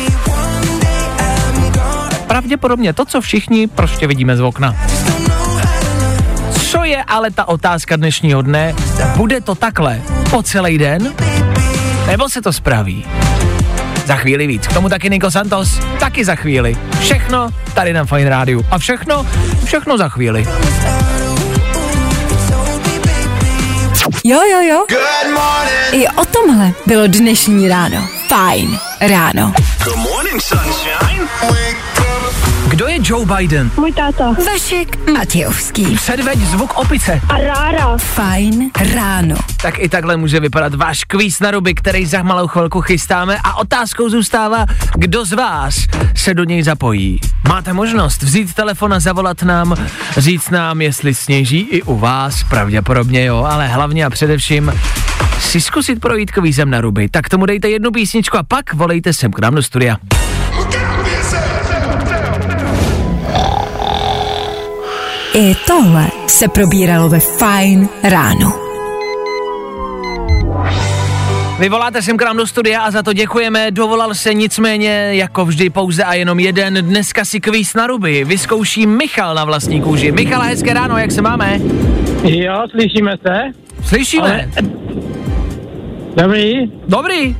[2.32, 4.76] Pravděpodobně to, co všichni prostě vidíme z okna.
[6.70, 8.74] Co je ale ta otázka dnešního dne?
[9.16, 11.14] Bude to takhle po celý den?
[12.06, 13.04] Nebo se to spraví?
[14.06, 14.66] Za chvíli víc.
[14.66, 16.76] K tomu taky Niko Santos, taky za chvíli.
[17.00, 18.66] Všechno tady na Fine Rádiu.
[18.70, 19.26] A všechno,
[19.64, 20.46] všechno za chvíli.
[24.24, 24.86] Jo, jo, jo.
[25.92, 28.08] I o tomhle bylo dnešní ráno.
[28.28, 29.52] Fajn ráno.
[29.84, 31.28] Good morning, sunshine.
[32.68, 33.70] Kdo je Joe Biden?
[33.76, 34.32] Můj táta.
[34.46, 35.96] Vašek Matějovský.
[35.96, 37.20] Předveď zvuk opice.
[37.28, 37.98] A Rára.
[37.98, 39.36] Fajn ráno.
[39.62, 43.56] Tak i takhle může vypadat váš kvíz na ruby, který za malou chvilku chystáme a
[43.56, 45.74] otázkou zůstává, kdo z vás
[46.16, 47.20] se do něj zapojí.
[47.48, 49.74] Máte možnost vzít telefon a zavolat nám,
[50.16, 54.72] říct nám, jestli sněží i u vás, pravděpodobně jo, ale hlavně a především
[55.40, 57.08] si zkusit projít kvízem na ruby.
[57.08, 59.96] Tak tomu dejte jednu písničku a pak volejte sem k nám do studia.
[65.34, 68.52] I tohle se probíralo ve Fajn ráno.
[71.58, 73.70] Vy voláte sem k nám do studia a za to děkujeme.
[73.70, 76.74] Dovolal se nicméně jako vždy pouze a jenom jeden.
[76.74, 78.24] Dneska si kvíz na ruby.
[78.24, 80.12] Vyzkouší Michal na vlastní kůži.
[80.12, 81.60] Michal, hezké ráno, jak se máme?
[82.24, 83.42] Jo, slyšíme se.
[83.84, 84.22] Slyšíme.
[84.22, 84.48] Ale-
[86.16, 86.72] Dobrý.
[86.88, 87.36] Dobrý.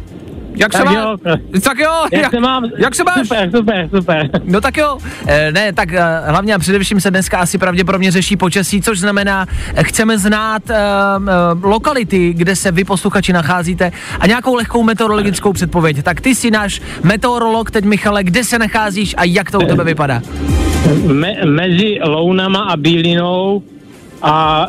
[0.56, 0.92] Jak se Tak má?
[1.00, 1.16] jo.
[1.64, 2.64] Tak jo, Jak se mám?
[2.78, 3.28] jak se máš?
[3.28, 4.30] Super, super, super.
[4.44, 8.37] No tak jo, e, ne, tak e, hlavně a především se dneska asi pravděpodobně řeší
[8.37, 10.78] počasí, což znamená, e, chceme znát e, e,
[11.62, 16.02] lokality, kde se vy posluchači nacházíte a nějakou lehkou meteorologickou předpověď.
[16.02, 19.85] Tak ty jsi náš meteorolog teď, Michale, kde se nacházíš a jak to u tebe
[19.85, 20.22] vypadá?
[21.06, 23.62] Me, mezi Lounama a Bílinou
[24.22, 24.66] a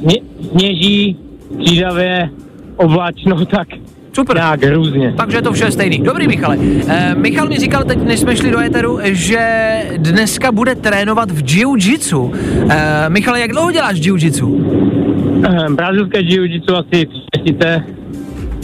[0.00, 0.16] sně,
[0.50, 1.16] sněží
[1.54, 2.30] střídavě
[2.80, 3.68] oblačno, tak
[4.12, 4.36] Super.
[4.36, 5.14] nějak různě.
[5.16, 5.98] Takže to vše je stejný.
[5.98, 6.56] Dobrý, Michale.
[6.88, 9.48] E, Michal mi říkal teď, než jsme šli do éteru, že
[9.96, 12.32] dneska bude trénovat v jiu-jitsu.
[12.70, 14.64] E, Michale, jak dlouho děláš jiu-jitsu?
[15.44, 17.84] Eh, Brazilské jiu-jitsu asi tři měsíce.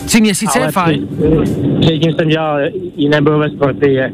[0.07, 1.09] Tři měsíce je fajn.
[1.09, 2.59] před- Předtím jsem dělal
[2.97, 4.13] jiné bojové sporty, je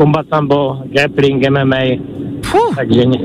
[0.00, 1.98] combat sambo, grappling, MMA,
[2.44, 2.72] Fuh.
[2.76, 3.18] takže ně-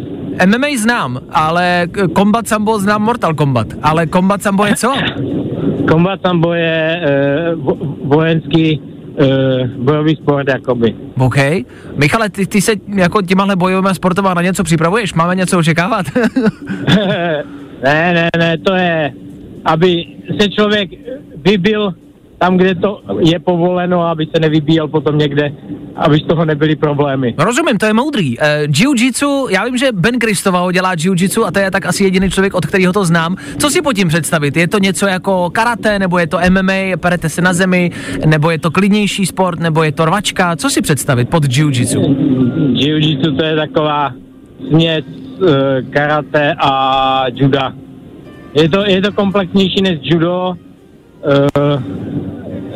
[0.46, 3.68] MMA znám, ale k- Combat Sambo znám Mortal Kombat.
[3.84, 4.94] Ale Combat Sambo je co?
[5.90, 8.82] combat sambo je eh, vo, vojenský
[9.18, 10.96] eh, bojový sport, jakoby.
[11.18, 11.38] OK.
[11.96, 15.14] Michale, ty, ty se jako těmahle bojovými sportama na něco připravuješ?
[15.14, 16.06] Máme něco očekávat?
[17.84, 19.14] ne, ne, ne, to je,
[19.66, 20.06] aby
[20.42, 20.90] se člověk
[21.36, 21.94] vybil
[22.40, 25.52] tam, kde to je povoleno, aby se nevybíjel potom někde,
[25.96, 27.36] aby z toho nebyly problémy.
[27.38, 28.38] No rozumím, to je moudrý.
[28.38, 32.04] Uh, jiu-jitsu, já vím, že Ben Kristova ho dělá jiu-jitsu a to je tak asi
[32.04, 33.36] jediný člověk, od kterého to znám.
[33.58, 34.58] Co si pod tím představit?
[34.58, 37.92] Je to něco jako karate, nebo je to MMA, perete se na zemi,
[38.26, 40.56] nebo je to klidnější sport, nebo je to rvačka?
[40.56, 42.02] Co si představit pod jiu-jitsu?
[42.74, 44.14] Jiu-jitsu to je taková
[44.68, 45.48] směs uh,
[45.90, 47.74] karate a juda.
[48.54, 50.54] Je to, je to komplexnější než judo,
[51.24, 51.84] uh,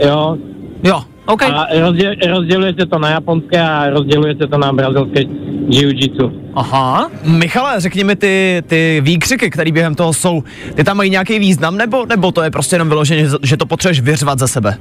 [0.08, 0.38] jo,
[0.84, 1.44] Jo, OK.
[1.44, 5.22] a rozděl, rozděluje se to na japonské a rozděluje se to na brazilské
[5.68, 6.32] jiu-jitsu.
[6.54, 7.12] Aha.
[7.24, 10.44] Michale, řekni mi ty, ty výkřiky, které během toho jsou,
[10.76, 14.02] ty tam mají nějaký význam, nebo, nebo to je prostě jenom vyloženě, že to potřebuješ
[14.02, 14.78] vyřvat za sebe?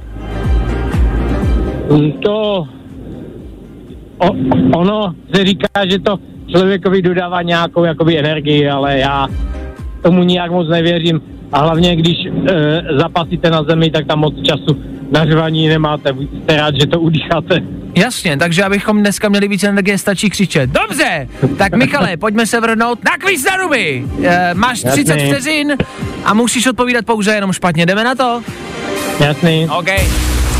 [1.91, 2.67] Mm, To
[4.17, 4.27] o,
[4.79, 9.27] ono se říká, že to člověkovi dodává nějakou jakoby energii, ale já
[10.01, 11.21] tomu nijak moc nevěřím.
[11.53, 12.15] A hlavně, když
[12.49, 14.81] e, zapasíte na zemi, tak tam moc času
[15.11, 16.15] na řvaní nemáte.
[16.43, 17.59] Jste rád, že to udýcháte.
[17.95, 20.69] Jasně, takže abychom dneska měli více energie, stačí křičet.
[20.69, 21.27] Dobře,
[21.57, 24.05] tak Michale, pojďme se vrhnout na kvíz na ruby.
[24.23, 25.31] E, máš 30 Jasný.
[25.31, 25.77] vteřin
[26.25, 27.85] a musíš odpovídat pouze jenom špatně.
[27.85, 28.41] Jdeme na to?
[29.19, 29.67] Jasný.
[29.79, 29.89] OK.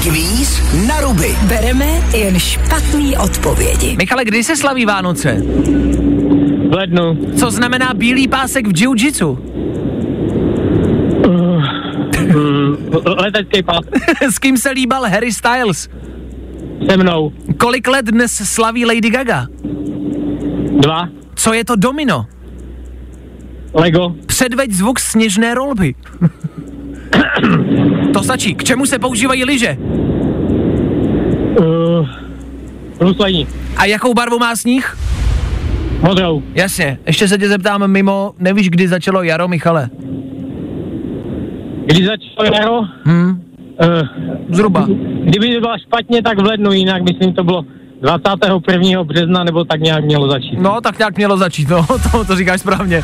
[0.03, 1.35] Kvíz na ruby.
[1.47, 1.85] Bereme
[2.17, 3.95] jen špatný odpovědi.
[3.97, 5.43] Michale, kdy se slaví Vánoce?
[6.69, 7.17] V lednu.
[7.39, 9.37] Co znamená bílý pásek v jiu-jitsu?
[12.33, 12.77] Mm,
[13.17, 13.79] letecký pás.
[14.21, 15.89] S kým se líbal Harry Styles?
[16.89, 17.33] Se mnou.
[17.57, 19.47] Kolik let dnes slaví Lady Gaga?
[20.79, 21.09] Dva.
[21.35, 22.25] Co je to domino?
[23.73, 24.15] Lego.
[24.25, 25.95] Předveď zvuk sněžné rolby.
[28.13, 28.55] to stačí.
[28.55, 29.77] K čemu se používají lyže?
[31.59, 32.07] Uh,
[32.99, 33.47] Ruslení.
[33.77, 34.97] A jakou barvu má sníh?
[36.01, 36.43] Modrou.
[36.53, 36.99] Jasně.
[37.05, 39.89] Ještě se tě zeptám mimo, nevíš, kdy začalo jaro, Michale?
[41.85, 42.81] Kdy začalo jaro?
[43.03, 43.29] Hmm.
[43.29, 44.07] Uh,
[44.49, 44.87] Zhruba.
[45.23, 47.65] Kdyby to bylo špatně, tak v lednu, jinak myslím, to bylo
[48.01, 49.03] 21.
[49.03, 50.59] března, nebo tak nějak mělo začít.
[50.59, 53.03] No, tak nějak mělo začít, no, to, to říkáš správně.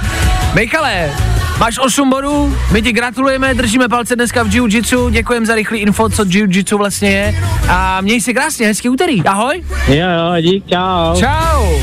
[0.55, 1.11] Michale,
[1.59, 6.09] máš 8 bodů, my ti gratulujeme, držíme palce dneska v jiu-jitsu, děkujeme za rychlý info,
[6.09, 7.35] co jiu-jitsu vlastně je
[7.69, 9.63] a měj si krásně, hezký úterý, ahoj.
[9.87, 11.19] Jo, jo, dík, čau.
[11.19, 11.79] Čau.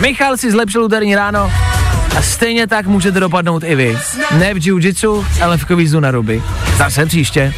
[0.00, 1.50] Michal si zlepšil úterní ráno
[2.18, 3.98] a stejně tak můžete dopadnout i vy.
[4.38, 6.42] Ne v jiu-jitsu, ale v kvízu na ruby.
[6.78, 7.54] Zase příště.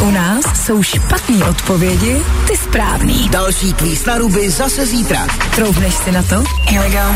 [0.00, 3.28] U nás jsou špatný odpovědi, ty správný.
[3.28, 5.26] Další kvíz na ruby zase zítra.
[5.56, 6.44] Troufneš si na to?
[6.70, 7.14] Here we go.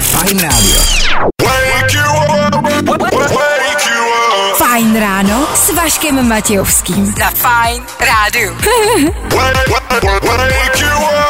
[0.00, 0.80] Fajn rádio.
[4.56, 7.14] Fajn ráno s Vaškem Matějovským.
[7.18, 8.54] Za Fajn rádu.
[8.54, 11.21] Wake, wake, wake, wake you up.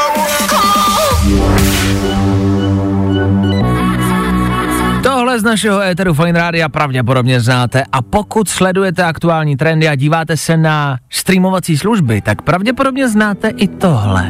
[5.33, 10.37] Tohle z našeho éteru Fine Rádia pravděpodobně znáte a pokud sledujete aktuální trendy a díváte
[10.37, 14.29] se na streamovací služby, tak pravděpodobně znáte i tohle.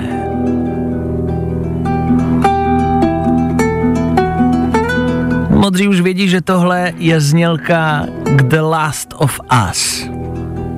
[5.50, 9.40] Modří už vědí, že tohle je znělka k The Last of
[9.70, 10.08] Us.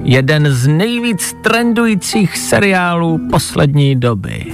[0.02, 4.44] Jeden z nejvíc trendujících seriálů poslední doby.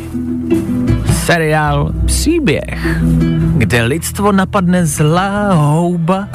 [1.24, 2.98] Seriál Příběh,
[3.56, 6.28] kde lidstvo napadne zlá houba,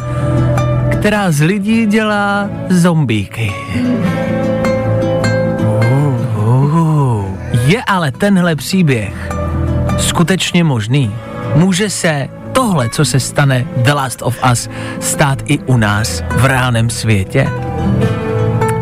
[0.92, 3.52] která z lidí dělá zombíky.
[7.66, 9.30] Je ale tenhle příběh
[9.98, 11.12] skutečně možný?
[11.56, 14.70] Může se tohle, co se stane The Last of Us,
[15.00, 17.50] stát i u nás v reálném světě?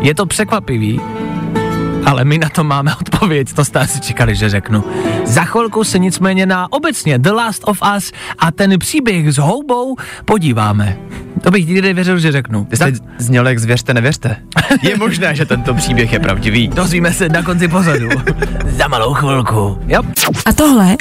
[0.00, 1.00] Je to překvapivý,
[2.06, 4.84] ale my na to máme odpověď, to jste asi čekali, že řeknu.
[5.24, 9.96] Za chvilku se nicméně na obecně The Last of Us a ten příběh s houbou
[10.24, 10.96] podíváme.
[11.42, 12.64] To bych nikdy nevěřil, že řeknu.
[12.64, 14.36] Ty jste zněl jak zvěřte, nevěřte.
[14.82, 16.68] Je možné, že tento příběh je pravdivý.
[16.68, 18.08] Dozvíme se na konci pořadu.
[18.66, 19.78] Za malou chvilku.
[19.86, 20.02] Jo.
[20.46, 20.96] A tohle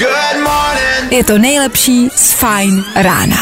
[1.12, 3.38] je to nejlepší z Fajn rána.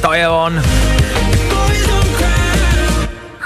[0.00, 0.62] To je on.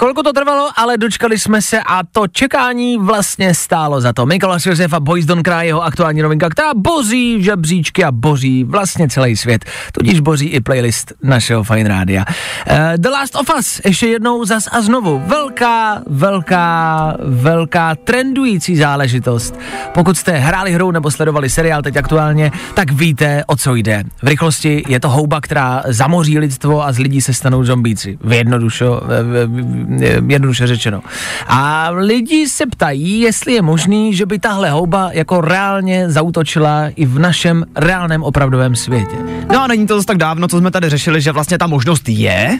[0.00, 4.26] Chvilku to trvalo, ale dočkali jsme se a to čekání vlastně stálo za to.
[4.26, 9.08] Mikolas Josef a Boys Don't Cry, jeho aktuální novinka, která boří žebříčky a boří vlastně
[9.08, 9.64] celý svět.
[9.92, 12.24] Tudíž boří i playlist našeho Fine Rádia.
[12.70, 15.22] Uh, The Last of Us, ještě jednou zas a znovu.
[15.26, 19.58] Velká, velká, velká trendující záležitost.
[19.94, 24.04] Pokud jste hráli hru nebo sledovali seriál teď aktuálně, tak víte, o co jde.
[24.22, 28.18] V rychlosti je to houba, která zamoří lidstvo a z lidí se stanou zombíci.
[28.20, 29.89] V jednodušo, v, v,
[30.28, 31.02] jednoduše řečeno.
[31.46, 37.06] A lidi se ptají, jestli je možný, že by tahle houba jako reálně zautočila i
[37.06, 39.16] v našem reálném opravdovém světě.
[39.52, 42.08] No a není to zase tak dávno, co jsme tady řešili, že vlastně ta možnost
[42.08, 42.58] je,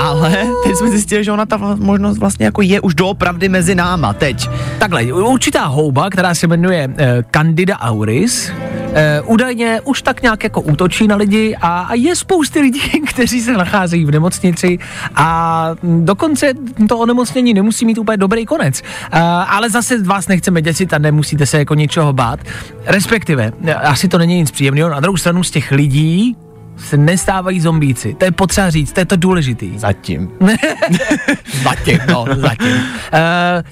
[0.00, 3.74] ale teď jsme zjistili, že ona ta vla- možnost vlastně jako je už doopravdy mezi
[3.74, 4.50] náma teď.
[4.78, 8.52] Takhle, určitá houba, která se jmenuje eh, Candida auris,
[8.94, 13.40] eh, údajně už tak nějak jako útočí na lidi a, a je spousty lidí, kteří
[13.40, 14.78] se nacházejí v nemocnici
[15.14, 16.52] a dokonce
[16.88, 18.82] to onemocnění nemusí mít úplně dobrý konec.
[19.12, 22.40] Eh, ale zase vás nechceme děsit a nemusíte se jako ničeho bát.
[22.86, 24.90] Respektive, eh, asi to není nic příjemného.
[24.90, 26.36] Na druhou stranu z těch lidí,
[26.78, 28.14] se nestávají zombíci.
[28.14, 29.78] To je potřeba říct, to je to důležitý.
[29.78, 30.30] Zatím.
[31.62, 32.72] zatím, no, zatím.
[32.72, 32.80] Uh,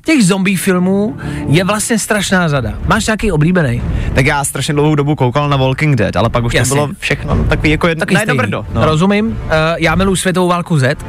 [0.05, 1.17] těch zombie filmů
[1.49, 2.75] je vlastně strašná řada.
[2.87, 3.83] Máš nějaký oblíbený?
[4.15, 6.69] Tak já strašně dlouhou dobu koukal na Walking Dead, ale pak už Jasně.
[6.69, 8.67] to bylo všechno takový jako jedno, Taky na brdo.
[8.75, 8.85] No.
[8.85, 9.27] Rozumím.
[9.27, 9.37] Uh,
[9.77, 11.05] já miluji světovou válku Z.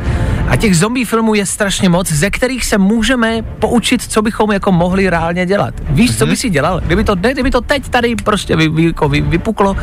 [0.48, 4.72] A těch zombie filmů je strašně moc, ze kterých se můžeme poučit, co bychom jako
[4.72, 5.74] mohli reálně dělat.
[5.90, 6.18] Víš, Mhm.
[6.20, 6.80] co by si dělal?
[6.86, 9.76] Kdyby to, ne, kdyby to teď tady prostě vy, vy, jako vy, vypuklo,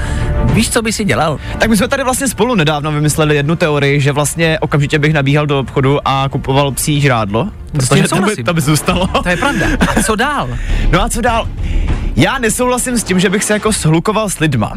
[0.53, 1.39] víš, co by si dělal?
[1.59, 5.47] Tak my jsme tady vlastně spolu nedávno vymysleli jednu teorii, že vlastně okamžitě bych nabíhal
[5.47, 7.49] do obchodu a kupoval psí žrádlo.
[7.73, 9.07] Protože to by, to by zůstalo.
[9.07, 9.67] To je pravda.
[9.97, 10.49] A co dál?
[10.91, 11.49] No a co dál?
[12.17, 14.73] Já nesouhlasím s tím, že bych se jako shlukoval s lidma.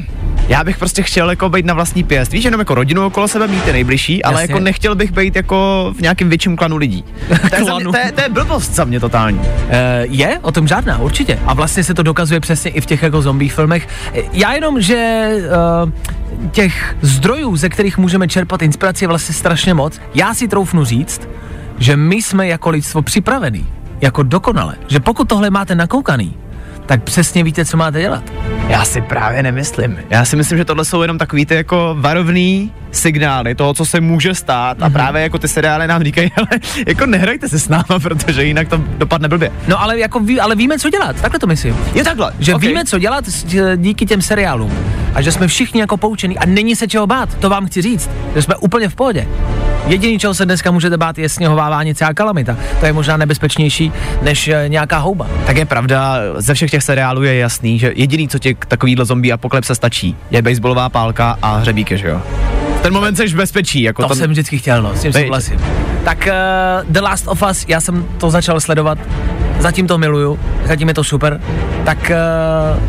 [0.48, 2.32] Já bych prostě chtěl jako být na vlastní pěst.
[2.32, 4.54] Víš, jenom jako rodinu okolo sebe mít nejbližší, ale Jasně.
[4.54, 7.04] jako nechtěl bych být jako v nějakém větším klanu lidí.
[7.50, 9.42] To je, mě, to, je, to je blbost za mě totální.
[9.70, 11.40] Eh, je, o tom žádná, určitě.
[11.46, 13.88] A vlastně se to dokazuje přesně i v těch jako zombie filmech.
[14.14, 15.30] Eh, Já jenom, že
[15.84, 15.92] uh,
[16.52, 20.00] těch zdrojů, ze kterých můžeme čerpat inspiraci, je vlastně strašně moc.
[20.14, 21.22] Já si troufnu říct,
[21.78, 23.68] že my jsme jako lidstvo připravení,
[24.02, 24.76] jako dokonale.
[24.88, 26.38] Že pokud tohle máte nakoukaný,
[26.88, 28.24] tak přesně víte, co máte dělat.
[28.68, 30.00] Já si právě nemyslím.
[30.10, 34.02] Já si myslím, že tohle jsou jenom takový ty jako varovný signály toho, co se
[34.02, 34.84] může stát Mhm.
[34.86, 36.48] a právě jako ty seriály nám říkají, ale
[36.88, 39.52] jako nehrajte se s náma, protože jinak to dopadne blbě.
[39.68, 41.76] No ale jako ví, ale víme, co dělat, takhle to myslím.
[41.94, 42.32] Je takhle.
[42.40, 42.62] Že ok.
[42.62, 43.26] víme, co dělat
[43.76, 44.74] díky těm seriálům.
[45.14, 48.10] A že jsme všichni jako poučení a není se čeho bát, to vám chci říct,
[48.36, 49.28] že jsme úplně v pohodě.
[49.88, 52.58] Jediný, čeho se dneska můžete bát, je sněhová vánice a kalamita.
[52.80, 53.92] To je možná nebezpečnější
[54.22, 55.28] než eh, nějaká houba.
[55.46, 59.06] Tak je pravda, ze všech těch seriálů je jasný, že jediný, co ti k takovýhle
[59.06, 62.22] zombie apokalypse stačí, je baseballová pálka a hřebíky, že jo?
[62.82, 65.60] Ten moment jsi v bezpečí, jako To, to, jsem vždycky chtěl, no, s tím souhlasím.
[66.04, 68.98] Tak uh, The Last of Us, já jsem to začal sledovat,
[69.60, 71.42] zatím to miluju, zatím je to super.
[71.86, 72.84] Tak uh,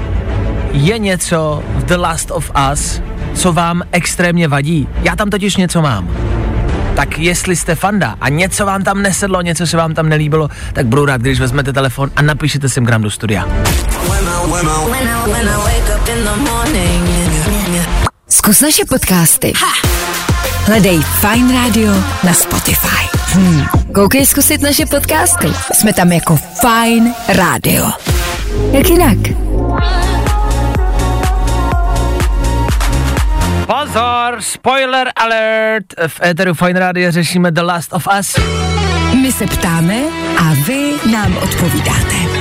[0.72, 3.02] je něco v The Last of Us,
[3.34, 4.88] co vám extrémně vadí?
[5.02, 6.10] Já tam totiž něco mám.
[6.96, 10.86] Tak jestli jste fanda a něco vám tam nesedlo, něco se vám tam nelíbilo, tak
[10.86, 13.48] budu rád, když vezmete telefon a napíšete sem gram do studia.
[18.48, 19.52] Zkus naše podcasty.
[20.64, 21.92] Hledej Fine Radio
[22.24, 23.04] na Spotify.
[23.36, 23.92] Hmm.
[23.92, 25.52] Koukej zkusit naše podcasty.
[25.72, 27.92] Jsme tam jako Fine Radio.
[28.72, 29.18] Jak jinak?
[33.66, 35.86] Pozor, spoiler alert!
[36.06, 38.36] V Eteru Fine Radio řešíme The Last of Us.
[39.22, 40.02] My se ptáme
[40.38, 42.37] a vy nám odpovídáte.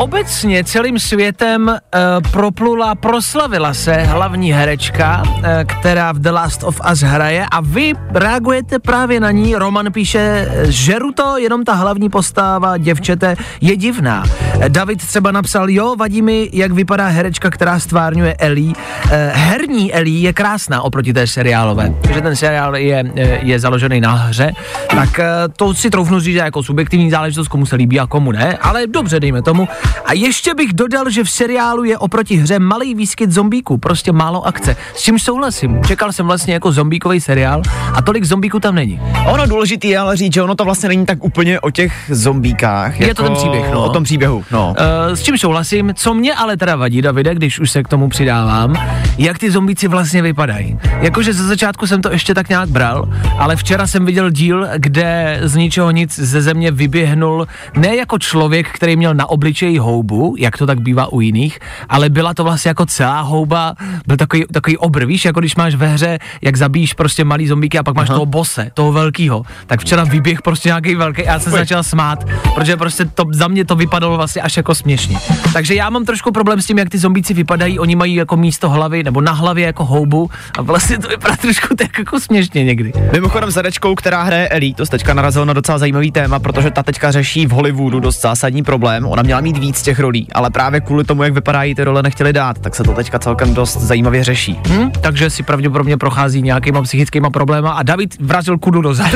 [0.00, 6.80] Obecně celým světem uh, proplula, proslavila se hlavní herečka, uh, která v The Last of
[6.92, 9.56] Us hraje a vy reagujete právě na ní.
[9.56, 14.24] Roman píše, žeru to, jenom ta hlavní postava, děvčete, je divná.
[14.60, 18.68] Eh, David třeba napsal, jo, vadí mi, jak vypadá herečka, která stvárňuje Ellie.
[18.68, 24.12] Uh, herní Ellie je krásná oproti té seriálové, že ten seriál je, je založený na
[24.12, 24.52] hře,
[24.90, 25.24] tak uh,
[25.56, 28.86] to si troufnu říct že jako subjektivní záležitost, komu se líbí a komu ne, ale
[28.86, 29.68] dobře, dejme tomu.
[30.04, 34.46] A ještě bych dodal, že v seriálu je oproti hře malý výskyt zombíků, prostě málo
[34.46, 34.76] akce.
[34.94, 35.84] S čím souhlasím.
[35.86, 37.62] Čekal jsem vlastně jako zombíkový seriál
[37.94, 39.00] a tolik zombíků tam není.
[39.26, 43.00] Ono důležitý je ale říct, že ono to vlastně není tak úplně o těch zombíkách.
[43.00, 43.84] Je to ten příběh, no.
[43.84, 44.74] O tom příběhu, no.
[44.78, 48.08] Uh, s čím souhlasím, co mě ale teda vadí, Davide, když už se k tomu
[48.08, 48.74] přidávám,
[49.18, 50.78] jak ty zombíci vlastně vypadají.
[51.00, 55.40] Jakože ze začátku jsem to ještě tak nějak bral, ale včera jsem viděl díl, kde
[55.42, 60.58] z ničeho nic ze země vyběhnul ne jako člověk, který měl na obličeji houbu, jak
[60.58, 61.58] to tak bývá u jiných,
[61.88, 63.74] ale byla to vlastně jako celá houba,
[64.06, 67.78] byl takový, takový obr, víš, jako když máš ve hře, jak zabíjíš prostě malý zombíky
[67.78, 71.38] a pak máš toho bose, toho velkýho, tak včera vyběh prostě nějaký velký a já
[71.38, 75.16] jsem se začal smát, protože prostě to, za mě to vypadalo vlastně až jako směšně.
[75.52, 78.70] Takže já mám trošku problém s tím, jak ty zombíci vypadají, oni mají jako místo
[78.70, 82.92] hlavy nebo na hlavě jako houbu a vlastně to vypadá trošku tak jako směšně někdy.
[83.12, 86.82] Mimochodem s herečkou, která hraje Ellie, to teďka narazilo na docela zajímavý téma, protože ta
[86.82, 89.06] teďka řeší v Hollywoodu dost zásadní problém.
[89.06, 92.32] Ona měla mít víc těch rolí, ale právě kvůli tomu, jak vypadají ty role, nechtěli
[92.32, 94.60] dát, tak se to teďka celkem dost zajímavě řeší.
[94.68, 99.10] Hm, takže si pravděpodobně prochází nějakýma psychickýma probléma a David vrazil kudu do zad.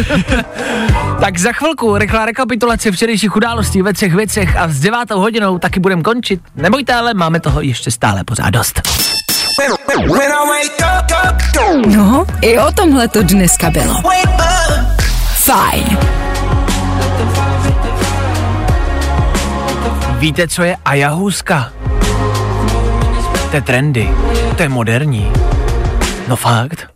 [1.20, 5.80] tak za chvilku rychlá rekapitulace včerejších událostí ve třech věcech a s devátou hodinou taky
[5.80, 6.40] budeme končit.
[6.56, 8.80] Nebojte, ale máme toho ještě stále pořád dost.
[11.86, 14.02] No, i o tomhle to dneska bylo.
[15.44, 16.23] Fajn.
[20.18, 21.72] Víte, co je ayahuasca?
[23.50, 24.08] To je trendy,
[24.56, 25.32] to je moderní.
[26.28, 26.88] No fakt.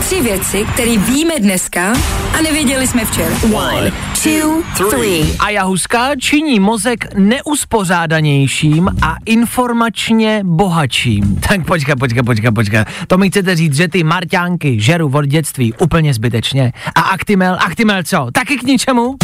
[0.00, 1.92] Tři věci, které víme dneska
[2.38, 3.34] a nevěděli jsme včera.
[3.54, 5.36] One, two, three.
[5.38, 11.40] Ayahuasca činí mozek neuspořádanějším a informačně bohatším.
[11.48, 12.84] Tak počkej, počkej, počkej, počkej.
[13.06, 16.72] To mi chcete říct, že ty marťánky žeru od dětství úplně zbytečně.
[16.94, 18.28] A Actimel, Actimel co?
[18.32, 19.16] Taky k ničemu?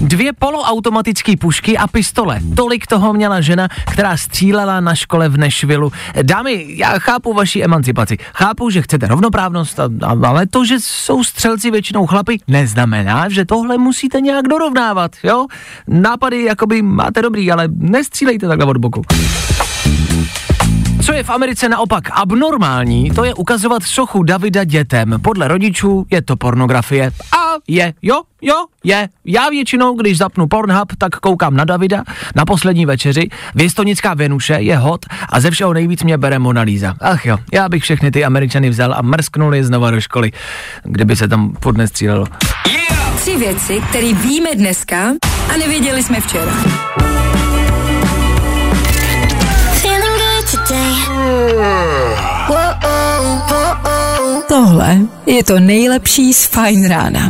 [0.00, 2.40] Dvě poloautomatické pušky a pistole.
[2.56, 5.92] Tolik toho měla žena, která střílela na škole v Nešvilu.
[6.22, 8.16] Dámy, já chápu vaši emancipaci.
[8.34, 13.44] Chápu, že chcete rovnoprávnost, a, a, ale to, že jsou střelci většinou chlapy, neznamená, že
[13.44, 15.46] tohle musíte nějak dorovnávat, jo?
[15.88, 19.02] Nápady jakoby máte dobrý, ale nestřílejte takhle od boku.
[21.08, 25.18] Co je v Americe naopak abnormální, to je ukazovat sochu Davida dětem.
[25.22, 27.06] Podle rodičů je to pornografie.
[27.06, 28.54] A je, jo, jo,
[28.84, 29.08] je.
[29.24, 32.04] Já většinou, když zapnu Pornhub, tak koukám na Davida,
[32.36, 33.28] na poslední večeři.
[33.54, 36.96] Věstonická Venuše je hot a ze všeho nejvíc mě bere Mona Lisa.
[37.00, 40.32] Ach jo, já bych všechny ty Američany vzal a mrsknul je znova do školy,
[40.82, 42.26] kdyby se tam furt nestřílelo.
[43.16, 45.12] Tři věci, které víme dneska
[45.54, 46.52] a nevěděli jsme včera.
[54.48, 57.28] Tohle je to nejlepší z Fine Rána.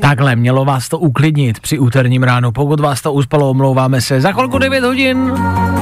[0.00, 2.52] Takhle, mělo vás to uklidnit při úterním ránu.
[2.52, 4.20] Pokud vás to uspalo, omlouváme se.
[4.20, 5.32] Za chvilku 9 hodin,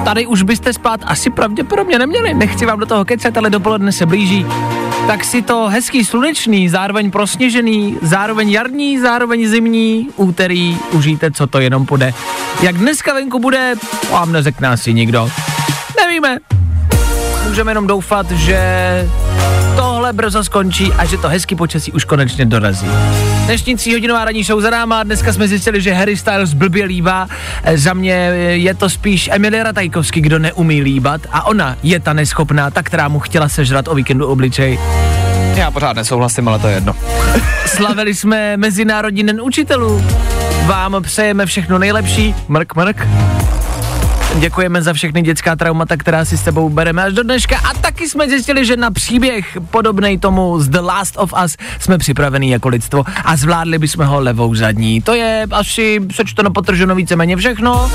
[0.05, 2.35] tady už byste spát asi pravděpodobně neměli.
[2.35, 4.47] Nechci vám do toho kecat, ale dopoledne se blíží.
[5.07, 11.61] Tak si to hezký slunečný, zároveň prosněžený, zároveň jarní, zároveň zimní úterý užijte, co to
[11.61, 12.15] jenom půjde.
[12.63, 13.75] Jak dneska venku bude,
[14.11, 15.31] vám neřekne asi nikdo.
[15.97, 16.37] Nevíme.
[17.49, 18.59] Můžeme jenom doufat, že
[20.07, 22.87] tohle brzo skončí a že to hezký počasí už konečně dorazí.
[23.45, 27.29] Dnešní tříhodinová ranní show za náma, dneska jsme zjistili, že Harry Styles blbě líbá,
[27.63, 28.15] E, za mě
[28.53, 33.09] je to spíš Emilia Ratajkovský, kdo neumí líbat a ona je ta neschopná, ta, která
[33.09, 34.79] mu chtěla sežrat o víkendu obličej.
[35.55, 36.95] Já pořád nesouhlasím, ale to je jedno.
[37.67, 40.05] Slavili jsme Mezinárodní den učitelů.
[40.67, 42.35] Vám přejeme všechno nejlepší.
[42.49, 43.07] Mrk, mrk.
[44.39, 47.59] Děkujeme za všechny dětská traumata, která si s tebou bereme až do dneška.
[47.59, 51.99] A taky jsme zjistili, že na příběh podobný tomu z The Last of Us jsme
[51.99, 55.03] připravení jako lidstvo a zvládli bychom ho levou zadní.
[55.03, 57.91] To je asi sečteno potrženo víceméně všechno.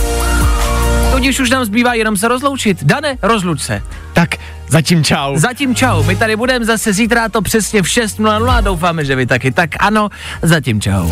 [1.12, 2.84] Tudíž už nám zbývá jenom se rozloučit.
[2.84, 3.82] Dane, rozluč se.
[4.14, 4.30] Tak,
[4.68, 5.38] zatím čau.
[5.38, 6.04] Zatím čau.
[6.04, 9.52] My tady budeme zase zítra to přesně v 6.00 a doufáme, že vy taky.
[9.52, 10.10] Tak ano,
[10.42, 11.12] zatím čau.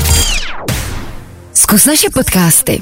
[1.53, 2.81] Zkus naše podcasty.